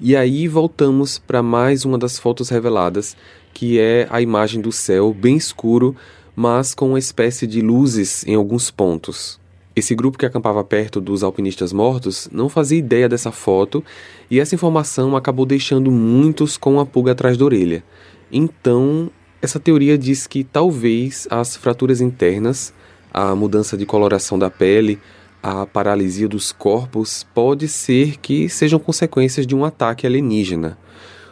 E 0.00 0.14
aí 0.14 0.46
voltamos 0.46 1.18
para 1.18 1.42
mais 1.42 1.84
uma 1.84 1.98
das 1.98 2.18
fotos 2.18 2.48
reveladas, 2.48 3.16
que 3.52 3.78
é 3.78 4.06
a 4.10 4.20
imagem 4.20 4.60
do 4.60 4.70
céu 4.70 5.12
bem 5.12 5.36
escuro 5.36 5.96
mas 6.36 6.74
com 6.74 6.90
uma 6.90 6.98
espécie 6.98 7.46
de 7.46 7.62
luzes 7.62 8.22
em 8.26 8.34
alguns 8.34 8.70
pontos. 8.70 9.40
Esse 9.76 9.94
grupo 9.94 10.16
que 10.16 10.24
acampava 10.24 10.64
perto 10.64 11.02
dos 11.02 11.22
alpinistas 11.22 11.70
mortos 11.70 12.30
não 12.32 12.48
fazia 12.48 12.78
ideia 12.78 13.06
dessa 13.06 13.30
foto 13.30 13.84
e 14.30 14.40
essa 14.40 14.54
informação 14.54 15.14
acabou 15.14 15.44
deixando 15.44 15.90
muitos 15.90 16.56
com 16.56 16.80
a 16.80 16.86
pulga 16.86 17.12
atrás 17.12 17.36
da 17.36 17.44
orelha. 17.44 17.84
Então, 18.32 19.10
essa 19.42 19.60
teoria 19.60 19.98
diz 19.98 20.26
que 20.26 20.42
talvez 20.42 21.28
as 21.30 21.56
fraturas 21.56 22.00
internas, 22.00 22.72
a 23.12 23.36
mudança 23.36 23.76
de 23.76 23.84
coloração 23.84 24.38
da 24.38 24.48
pele, 24.48 24.98
a 25.42 25.66
paralisia 25.66 26.26
dos 26.26 26.52
corpos 26.52 27.22
pode 27.34 27.68
ser 27.68 28.16
que 28.16 28.48
sejam 28.48 28.78
consequências 28.78 29.46
de 29.46 29.54
um 29.54 29.62
ataque 29.62 30.06
alienígena. 30.06 30.78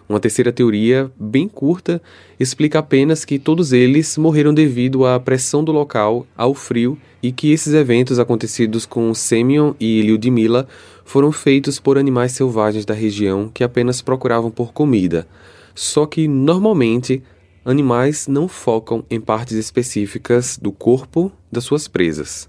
Uma 0.07 0.21
terceira 0.21 0.53
teoria, 0.53 1.11
bem 1.19 1.49
curta, 1.49 2.01
explica 2.39 2.79
apenas 2.79 3.25
que 3.25 3.39
todos 3.39 3.73
eles 3.73 4.19
morreram 4.19 4.53
devido 4.53 5.07
à 5.07 5.19
pressão 5.19 5.65
do 5.65 5.73
local, 5.73 6.27
ao 6.37 6.53
frio, 6.53 6.99
e 7.23 7.33
que 7.33 7.53
esses 7.53 7.73
eventos 7.73 8.19
acontecidos 8.19 8.85
com 8.85 9.15
Semyon 9.15 9.73
e 9.81 10.03
Lyudmila 10.03 10.69
foram 11.07 11.33
feitos 11.33 11.81
por 11.81 11.97
animais 11.97 12.33
selvagens 12.33 12.85
da 12.85 12.93
região 12.93 13.49
que 13.49 13.65
apenas 13.65 14.03
procuravam 14.03 14.51
por 14.51 14.75
comida. 14.75 15.27
Só 15.75 16.05
que, 16.05 16.29
normalmente, 16.29 17.23
animais 17.65 18.29
não 18.29 18.47
focam 18.47 19.03
em 19.11 19.19
partes 19.19 19.57
específicas 19.57 20.59
do 20.61 20.71
corpo 20.71 21.33
das 21.51 21.65
suas 21.65 21.89
presas. 21.89 22.47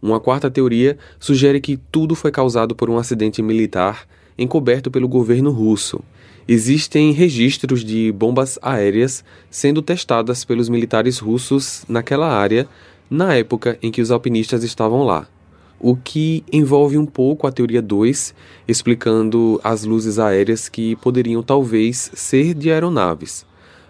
Uma 0.00 0.18
quarta 0.18 0.50
teoria 0.50 0.96
sugere 1.18 1.60
que 1.60 1.76
tudo 1.76 2.14
foi 2.14 2.30
causado 2.30 2.74
por 2.74 2.88
um 2.88 2.96
acidente 2.96 3.42
militar 3.42 4.08
encoberto 4.38 4.90
pelo 4.90 5.06
governo 5.06 5.50
russo 5.50 6.02
Existem 6.48 7.12
registros 7.12 7.84
de 7.84 8.10
bombas 8.12 8.58
aéreas 8.62 9.24
sendo 9.50 9.82
testadas 9.82 10.44
pelos 10.44 10.68
militares 10.68 11.18
russos 11.18 11.84
naquela 11.88 12.28
área 12.32 12.66
na 13.10 13.34
época 13.34 13.78
em 13.82 13.90
que 13.90 14.00
os 14.00 14.10
alpinistas 14.10 14.62
estavam 14.62 15.04
lá. 15.04 15.26
O 15.78 15.96
que 15.96 16.44
envolve 16.52 16.98
um 16.98 17.06
pouco 17.06 17.46
a 17.46 17.52
teoria 17.52 17.80
2, 17.80 18.34
explicando 18.68 19.60
as 19.64 19.84
luzes 19.84 20.18
aéreas 20.18 20.68
que 20.68 20.94
poderiam 20.96 21.42
talvez 21.42 22.10
ser 22.14 22.54
de 22.54 22.70
aeronaves. 22.70 23.46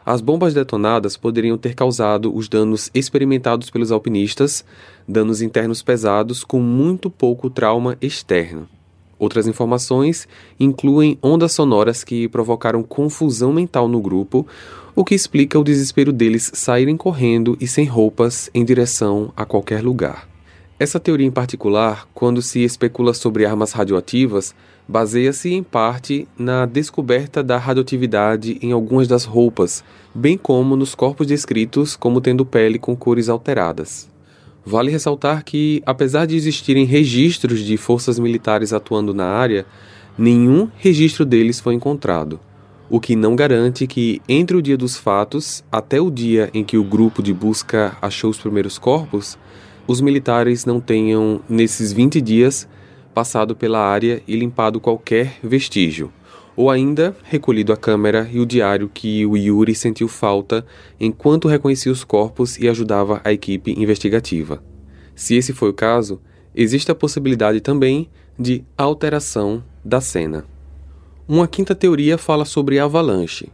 As 0.06 0.20
bombas 0.20 0.54
detonadas 0.54 1.16
poderiam 1.16 1.58
ter 1.58 1.74
causado 1.74 2.34
os 2.34 2.48
danos 2.48 2.90
experimentados 2.94 3.70
pelos 3.70 3.92
alpinistas, 3.92 4.64
danos 5.06 5.42
internos 5.42 5.82
pesados 5.82 6.42
com 6.42 6.60
muito 6.60 7.10
pouco 7.10 7.50
trauma 7.50 7.96
externo. 8.00 8.68
Outras 9.20 9.46
informações 9.46 10.26
incluem 10.58 11.18
ondas 11.22 11.52
sonoras 11.52 12.02
que 12.02 12.26
provocaram 12.26 12.82
confusão 12.82 13.52
mental 13.52 13.86
no 13.86 14.00
grupo, 14.00 14.46
o 14.96 15.04
que 15.04 15.14
explica 15.14 15.58
o 15.58 15.62
desespero 15.62 16.10
deles 16.10 16.50
saírem 16.54 16.96
correndo 16.96 17.54
e 17.60 17.68
sem 17.68 17.84
roupas 17.84 18.48
em 18.54 18.64
direção 18.64 19.30
a 19.36 19.44
qualquer 19.44 19.84
lugar. 19.84 20.26
Essa 20.78 20.98
teoria 20.98 21.26
em 21.26 21.30
particular, 21.30 22.08
quando 22.14 22.40
se 22.40 22.60
especula 22.60 23.12
sobre 23.12 23.44
armas 23.44 23.72
radioativas, 23.72 24.54
baseia-se 24.88 25.52
em 25.52 25.62
parte 25.62 26.26
na 26.38 26.64
descoberta 26.64 27.42
da 27.42 27.58
radioatividade 27.58 28.58
em 28.62 28.72
algumas 28.72 29.06
das 29.06 29.26
roupas, 29.26 29.84
bem 30.14 30.38
como 30.38 30.74
nos 30.76 30.94
corpos 30.94 31.26
descritos 31.26 31.94
como 31.94 32.22
tendo 32.22 32.46
pele 32.46 32.78
com 32.78 32.96
cores 32.96 33.28
alteradas. 33.28 34.08
Vale 34.64 34.90
ressaltar 34.90 35.44
que, 35.44 35.82
apesar 35.86 36.26
de 36.26 36.36
existirem 36.36 36.84
registros 36.84 37.60
de 37.60 37.76
forças 37.76 38.18
militares 38.18 38.72
atuando 38.72 39.14
na 39.14 39.26
área, 39.26 39.64
nenhum 40.18 40.68
registro 40.76 41.24
deles 41.24 41.60
foi 41.60 41.74
encontrado, 41.74 42.38
o 42.90 43.00
que 43.00 43.16
não 43.16 43.34
garante 43.34 43.86
que, 43.86 44.20
entre 44.28 44.56
o 44.56 44.62
dia 44.62 44.76
dos 44.76 44.96
fatos 44.96 45.64
até 45.72 46.00
o 46.00 46.10
dia 46.10 46.50
em 46.52 46.62
que 46.62 46.76
o 46.76 46.84
grupo 46.84 47.22
de 47.22 47.32
busca 47.32 47.96
achou 48.02 48.30
os 48.30 48.38
primeiros 48.38 48.78
corpos, 48.78 49.38
os 49.86 50.00
militares 50.00 50.64
não 50.64 50.78
tenham, 50.80 51.40
nesses 51.48 51.92
20 51.92 52.20
dias, 52.20 52.68
passado 53.14 53.56
pela 53.56 53.80
área 53.80 54.22
e 54.28 54.36
limpado 54.36 54.78
qualquer 54.78 55.38
vestígio 55.42 56.12
ou 56.60 56.68
ainda 56.68 57.16
recolhido 57.22 57.72
a 57.72 57.76
câmera 57.76 58.28
e 58.30 58.38
o 58.38 58.44
diário 58.44 58.90
que 58.92 59.24
o 59.24 59.34
Yuri 59.34 59.74
sentiu 59.74 60.06
falta 60.06 60.62
enquanto 61.00 61.48
reconhecia 61.48 61.90
os 61.90 62.04
corpos 62.04 62.58
e 62.58 62.68
ajudava 62.68 63.18
a 63.24 63.32
equipe 63.32 63.72
investigativa. 63.80 64.62
Se 65.14 65.34
esse 65.36 65.54
foi 65.54 65.70
o 65.70 65.72
caso, 65.72 66.20
existe 66.54 66.90
a 66.90 66.94
possibilidade 66.94 67.62
também 67.62 68.10
de 68.38 68.62
alteração 68.76 69.64
da 69.82 70.02
cena. 70.02 70.44
Uma 71.26 71.48
quinta 71.48 71.74
teoria 71.74 72.18
fala 72.18 72.44
sobre 72.44 72.78
avalanche. 72.78 73.48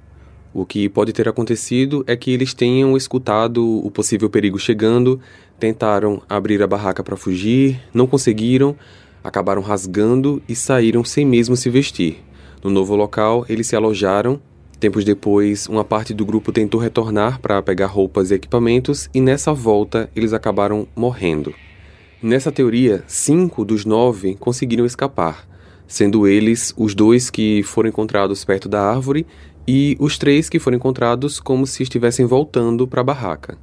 O 0.52 0.66
que 0.66 0.88
pode 0.88 1.12
ter 1.12 1.28
acontecido 1.28 2.02
é 2.08 2.16
que 2.16 2.32
eles 2.32 2.54
tenham 2.54 2.96
escutado 2.96 3.86
o 3.86 3.88
possível 3.88 4.28
perigo 4.28 4.58
chegando, 4.58 5.20
tentaram 5.60 6.20
abrir 6.28 6.60
a 6.60 6.66
barraca 6.66 7.04
para 7.04 7.16
fugir, 7.16 7.80
não 7.94 8.08
conseguiram, 8.08 8.74
acabaram 9.22 9.62
rasgando 9.62 10.42
e 10.48 10.56
saíram 10.56 11.04
sem 11.04 11.24
mesmo 11.24 11.56
se 11.56 11.70
vestir. 11.70 12.25
No 12.66 12.72
novo 12.72 12.96
local, 12.96 13.46
eles 13.48 13.68
se 13.68 13.76
alojaram. 13.76 14.40
Tempos 14.80 15.04
depois, 15.04 15.68
uma 15.68 15.84
parte 15.84 16.12
do 16.12 16.26
grupo 16.26 16.50
tentou 16.50 16.80
retornar 16.80 17.40
para 17.40 17.62
pegar 17.62 17.86
roupas 17.86 18.32
e 18.32 18.34
equipamentos, 18.34 19.08
e 19.14 19.20
nessa 19.20 19.54
volta 19.54 20.10
eles 20.16 20.32
acabaram 20.32 20.84
morrendo. 20.96 21.54
Nessa 22.20 22.50
teoria, 22.50 23.04
cinco 23.06 23.64
dos 23.64 23.84
nove 23.84 24.34
conseguiram 24.34 24.84
escapar, 24.84 25.46
sendo 25.86 26.26
eles 26.26 26.74
os 26.76 26.92
dois 26.92 27.30
que 27.30 27.62
foram 27.62 27.88
encontrados 27.88 28.44
perto 28.44 28.68
da 28.68 28.82
árvore 28.82 29.24
e 29.64 29.96
os 30.00 30.18
três 30.18 30.48
que 30.48 30.58
foram 30.58 30.78
encontrados 30.78 31.38
como 31.38 31.68
se 31.68 31.84
estivessem 31.84 32.26
voltando 32.26 32.84
para 32.88 33.00
a 33.00 33.04
barraca. 33.04 33.56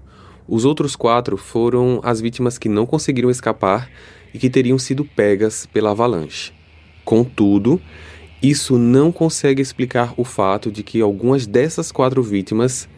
Os 0.47 0.63
outros 0.63 0.95
quatro 0.95 1.35
foram 1.35 1.99
as 2.03 2.21
vítimas 2.21 2.57
que 2.57 2.69
não 2.69 2.85
conseguiram 2.85 3.29
escapar 3.29 3.89
e 4.33 4.39
que 4.39 4.49
teriam 4.49 4.79
sido 4.79 5.03
pegas 5.03 5.65
pela 5.65 5.91
avalanche. 5.91 6.53
Contudo, 7.03 7.81
isso 8.43 8.77
não 8.77 9.09
consegue 9.09 9.61
explicar 9.61 10.13
o 10.17 10.25
fato 10.25 10.69
de 10.69 10.83
que 10.83 10.99
algumas 10.99 11.47
dessas 11.47 11.93
quatro 11.93 12.21
vítimas 12.21 12.89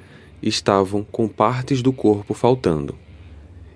estavam 0.42 1.06
com 1.12 1.28
partes 1.28 1.84
do 1.84 1.94
corpo 1.94 2.34
faltando. 2.34 2.96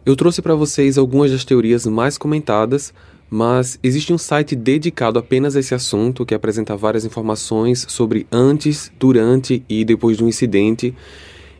Eu 0.03 0.15
trouxe 0.15 0.41
para 0.41 0.55
vocês 0.55 0.97
algumas 0.97 1.29
das 1.29 1.45
teorias 1.45 1.85
mais 1.85 2.17
comentadas, 2.17 2.91
mas 3.29 3.77
existe 3.83 4.11
um 4.11 4.17
site 4.17 4.55
dedicado 4.55 5.19
apenas 5.19 5.55
a 5.55 5.59
esse 5.59 5.75
assunto 5.75 6.25
que 6.25 6.33
apresenta 6.33 6.75
várias 6.75 7.05
informações 7.05 7.85
sobre 7.87 8.25
antes, 8.31 8.91
durante 8.99 9.63
e 9.69 9.85
depois 9.85 10.17
do 10.17 10.27
incidente, 10.27 10.95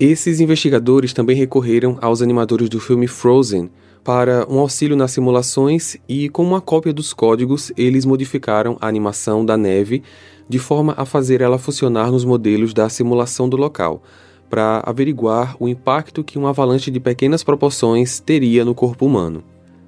Esses 0.00 0.40
investigadores 0.40 1.12
também 1.12 1.36
recorreram 1.36 1.98
aos 2.00 2.22
animadores 2.22 2.70
do 2.70 2.80
filme 2.80 3.06
Frozen 3.06 3.70
para 4.02 4.46
um 4.48 4.58
auxílio 4.58 4.96
nas 4.96 5.10
simulações 5.10 5.98
e, 6.08 6.30
com 6.30 6.42
uma 6.42 6.62
cópia 6.62 6.94
dos 6.94 7.12
códigos, 7.12 7.70
eles 7.76 8.06
modificaram 8.06 8.78
a 8.80 8.88
animação 8.88 9.44
da 9.44 9.54
neve 9.54 10.02
de 10.48 10.58
forma 10.58 10.94
a 10.96 11.04
fazer 11.04 11.42
ela 11.42 11.58
funcionar 11.58 12.10
nos 12.10 12.24
modelos 12.24 12.72
da 12.72 12.88
simulação 12.88 13.50
do 13.50 13.58
local, 13.58 14.02
para 14.48 14.82
averiguar 14.84 15.56
o 15.60 15.68
impacto 15.68 16.24
que 16.24 16.38
uma 16.38 16.50
avalanche 16.50 16.90
de 16.90 17.00
pequenas 17.00 17.44
proporções 17.44 18.20
teria 18.20 18.64
no 18.64 18.74
corpo 18.74 19.06
humano. 19.06 19.42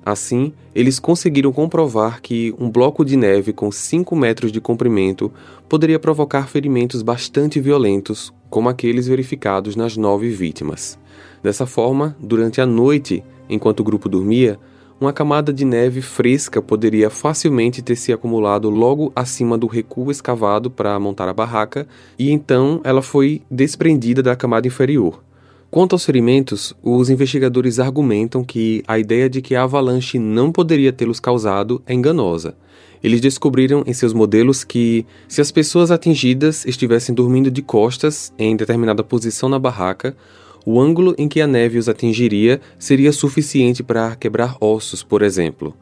Assim, 0.04 0.52
eles 0.74 0.98
conseguiram 0.98 1.52
comprovar 1.52 2.22
que 2.22 2.54
um 2.58 2.70
bloco 2.70 3.04
de 3.04 3.16
neve 3.16 3.52
com 3.52 3.70
5 3.70 4.16
metros 4.16 4.50
de 4.50 4.60
comprimento 4.60 5.30
poderia 5.68 5.98
provocar 5.98 6.48
ferimentos 6.48 7.02
bastante 7.02 7.60
violentos, 7.60 8.32
como 8.48 8.68
aqueles 8.68 9.06
verificados 9.06 9.76
nas 9.76 9.96
nove 9.96 10.30
vítimas. 10.30 10.98
Dessa 11.42 11.66
forma, 11.66 12.16
durante 12.18 12.60
a 12.60 12.66
noite, 12.66 13.22
enquanto 13.48 13.80
o 13.80 13.84
grupo 13.84 14.08
dormia, 14.08 14.58
uma 15.00 15.14
camada 15.14 15.50
de 15.50 15.64
neve 15.64 16.02
fresca 16.02 16.60
poderia 16.60 17.08
facilmente 17.08 17.80
ter 17.80 17.96
se 17.96 18.12
acumulado 18.12 18.68
logo 18.68 19.10
acima 19.16 19.56
do 19.56 19.66
recuo 19.66 20.10
escavado 20.10 20.70
para 20.70 21.00
montar 21.00 21.26
a 21.26 21.32
barraca, 21.32 21.88
e 22.18 22.30
então 22.30 22.80
ela 22.84 23.00
foi 23.00 23.40
desprendida 23.50 24.22
da 24.22 24.36
camada 24.36 24.68
inferior. 24.68 25.22
Quanto 25.70 25.94
aos 25.94 26.04
ferimentos, 26.04 26.74
os 26.82 27.08
investigadores 27.08 27.78
argumentam 27.78 28.44
que 28.44 28.82
a 28.86 28.98
ideia 28.98 29.30
de 29.30 29.40
que 29.40 29.54
a 29.54 29.62
avalanche 29.62 30.18
não 30.18 30.52
poderia 30.52 30.92
tê-los 30.92 31.20
causado 31.20 31.80
é 31.86 31.94
enganosa. 31.94 32.54
Eles 33.02 33.20
descobriram 33.20 33.82
em 33.86 33.94
seus 33.94 34.12
modelos 34.12 34.64
que, 34.64 35.06
se 35.26 35.40
as 35.40 35.50
pessoas 35.50 35.90
atingidas 35.90 36.66
estivessem 36.66 37.14
dormindo 37.14 37.50
de 37.50 37.62
costas 37.62 38.32
em 38.38 38.54
determinada 38.54 39.02
posição 39.02 39.48
na 39.48 39.58
barraca, 39.58 40.14
o 40.64 40.80
ângulo 40.80 41.14
em 41.18 41.28
que 41.28 41.40
a 41.40 41.46
neve 41.46 41.78
os 41.78 41.88
atingiria 41.88 42.60
seria 42.78 43.12
suficiente 43.12 43.82
para 43.82 44.14
quebrar 44.16 44.56
ossos, 44.60 45.02
por 45.02 45.22
exemplo. 45.22 45.74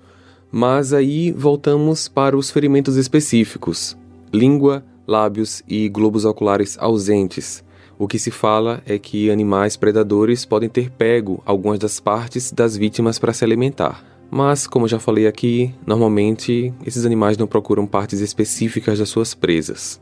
Mas 0.50 0.92
aí 0.92 1.32
voltamos 1.32 2.08
para 2.08 2.36
os 2.36 2.50
ferimentos 2.50 2.96
específicos: 2.96 3.96
língua, 4.32 4.84
lábios 5.06 5.62
e 5.68 5.88
globos 5.88 6.24
oculares 6.24 6.76
ausentes. 6.78 7.64
O 7.98 8.06
que 8.06 8.18
se 8.18 8.30
fala 8.30 8.80
é 8.86 8.98
que 8.98 9.30
animais 9.30 9.76
predadores 9.76 10.44
podem 10.44 10.68
ter 10.68 10.90
pego 10.90 11.42
algumas 11.44 11.78
das 11.78 11.98
partes 11.98 12.52
das 12.52 12.76
vítimas 12.76 13.18
para 13.18 13.32
se 13.32 13.44
alimentar. 13.44 14.04
Mas, 14.30 14.66
como 14.66 14.86
já 14.86 14.98
falei 15.00 15.26
aqui, 15.26 15.74
normalmente 15.86 16.72
esses 16.86 17.04
animais 17.04 17.36
não 17.36 17.46
procuram 17.46 17.86
partes 17.86 18.20
específicas 18.20 18.98
das 18.98 19.08
suas 19.08 19.34
presas. 19.34 20.00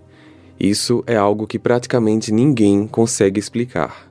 Isso 0.59 1.05
é 1.07 1.17
algo 1.17 1.47
que 1.47 1.59
praticamente 1.59 2.33
ninguém 2.33 2.87
consegue 2.87 3.39
explicar. 3.39 4.06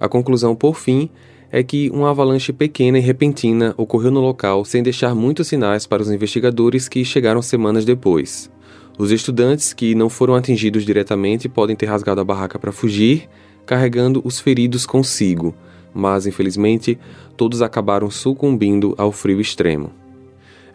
A 0.00 0.08
conclusão, 0.08 0.54
por 0.54 0.76
fim, 0.76 1.08
é 1.50 1.62
que 1.62 1.90
uma 1.90 2.10
avalanche 2.10 2.52
pequena 2.52 2.98
e 2.98 3.00
repentina 3.00 3.74
ocorreu 3.76 4.10
no 4.10 4.20
local 4.20 4.64
sem 4.64 4.82
deixar 4.82 5.14
muitos 5.14 5.48
sinais 5.48 5.86
para 5.86 6.02
os 6.02 6.10
investigadores 6.10 6.88
que 6.88 7.04
chegaram 7.04 7.40
semanas 7.40 7.84
depois. 7.84 8.50
Os 8.98 9.10
estudantes 9.10 9.72
que 9.72 9.94
não 9.94 10.10
foram 10.10 10.34
atingidos 10.34 10.84
diretamente 10.84 11.48
podem 11.48 11.76
ter 11.76 11.86
rasgado 11.86 12.20
a 12.20 12.24
barraca 12.24 12.58
para 12.58 12.72
fugir, 12.72 13.28
carregando 13.64 14.20
os 14.24 14.40
feridos 14.40 14.84
consigo, 14.84 15.54
mas 15.94 16.26
infelizmente 16.26 16.98
todos 17.36 17.62
acabaram 17.62 18.10
sucumbindo 18.10 18.94
ao 18.98 19.12
frio 19.12 19.40
extremo. 19.40 19.92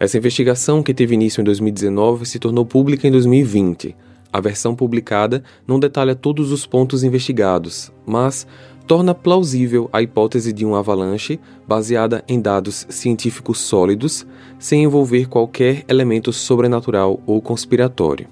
Essa 0.00 0.18
investigação, 0.18 0.82
que 0.82 0.92
teve 0.92 1.14
início 1.14 1.40
em 1.40 1.44
2019, 1.44 2.26
se 2.26 2.38
tornou 2.38 2.66
pública 2.66 3.06
em 3.06 3.10
2020. 3.10 3.94
A 4.32 4.40
versão 4.40 4.74
publicada 4.74 5.44
não 5.66 5.78
detalha 5.78 6.14
todos 6.14 6.50
os 6.50 6.66
pontos 6.66 7.04
investigados, 7.04 7.92
mas 8.04 8.46
torna 8.86 9.14
plausível 9.14 9.88
a 9.92 10.02
hipótese 10.02 10.52
de 10.52 10.64
uma 10.64 10.80
avalanche 10.80 11.40
baseada 11.66 12.22
em 12.28 12.40
dados 12.40 12.86
científicos 12.88 13.58
sólidos, 13.58 14.26
sem 14.58 14.84
envolver 14.84 15.26
qualquer 15.28 15.84
elemento 15.88 16.32
sobrenatural 16.32 17.20
ou 17.26 17.40
conspiratório. 17.40 18.28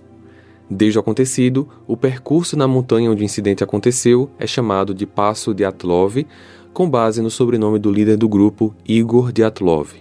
Desde 0.68 0.98
o 0.98 1.00
acontecido, 1.00 1.68
o 1.86 1.96
percurso 1.96 2.56
na 2.56 2.66
montanha 2.66 3.10
onde 3.10 3.22
o 3.22 3.24
incidente 3.24 3.62
aconteceu 3.62 4.30
é 4.38 4.46
chamado 4.46 4.94
de 4.94 5.06
Passo 5.06 5.52
de 5.54 5.64
Atlov, 5.64 6.24
com 6.72 6.88
base 6.88 7.20
no 7.20 7.30
sobrenome 7.30 7.78
do 7.78 7.90
líder 7.90 8.16
do 8.16 8.28
grupo, 8.28 8.74
Igor 8.88 9.32
Dyatlov. 9.32 9.92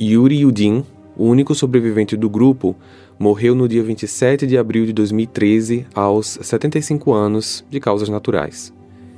Yuri 0.00 0.40
Yudin, 0.40 0.84
o 1.16 1.24
único 1.24 1.54
sobrevivente 1.54 2.16
do 2.16 2.30
grupo, 2.30 2.74
morreu 3.18 3.54
no 3.54 3.68
dia 3.68 3.82
27 3.82 4.46
de 4.46 4.56
abril 4.56 4.86
de 4.86 4.92
2013, 4.92 5.86
aos 5.94 6.38
75 6.40 7.12
anos, 7.12 7.64
de 7.68 7.80
causas 7.80 8.08
naturais. 8.08 8.72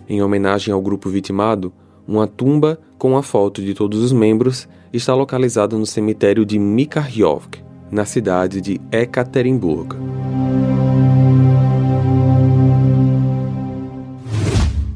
Em 0.08 0.22
homenagem 0.22 0.72
ao 0.72 0.80
grupo 0.80 1.10
vitimado, 1.10 1.70
uma 2.06 2.26
tumba 2.26 2.80
com 2.96 3.14
a 3.14 3.22
foto 3.22 3.60
de 3.60 3.74
todos 3.74 4.02
os 4.02 4.10
membros 4.10 4.66
está 4.90 5.14
localizada 5.14 5.76
no 5.76 5.84
cemitério 5.84 6.46
de 6.46 6.58
Mikhailiovk, 6.58 7.62
na 7.90 8.06
cidade 8.06 8.62
de 8.62 8.80
Ekaterinburg. 8.90 9.94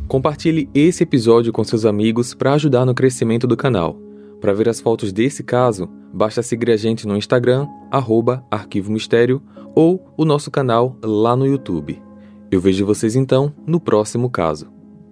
Compartilhe 0.09 0.71
esse 0.75 1.03
episódio 1.03 1.53
com 1.53 1.63
seus 1.63 1.85
amigos 1.85 2.33
para 2.33 2.55
ajudar 2.55 2.87
no 2.87 2.95
crescimento 2.95 3.47
do 3.47 3.57
canal. 3.57 3.99
Para 4.41 4.55
ver 4.55 4.71
as 4.71 4.81
fotos 4.81 5.13
desse 5.13 5.43
caso, 5.43 5.91
basta 6.11 6.43
seguir 6.43 6.71
a 6.71 6.77
gente 6.77 7.07
no 7.07 7.19
Instagram, 7.19 7.67
arroba 7.91 8.43
Arquivo 8.51 8.91
Mistério, 8.91 9.43
ou 9.75 10.11
o 10.17 10.25
nosso 10.25 10.51
canal 10.51 10.97
lá 11.05 11.37
no 11.37 11.47
YouTube. 11.47 12.01
Eu 12.51 12.61
vejo 12.61 12.87
vocês 12.87 13.15
então 13.15 13.53
no 13.67 13.79
próximo 13.79 14.31
caso. 14.31 14.72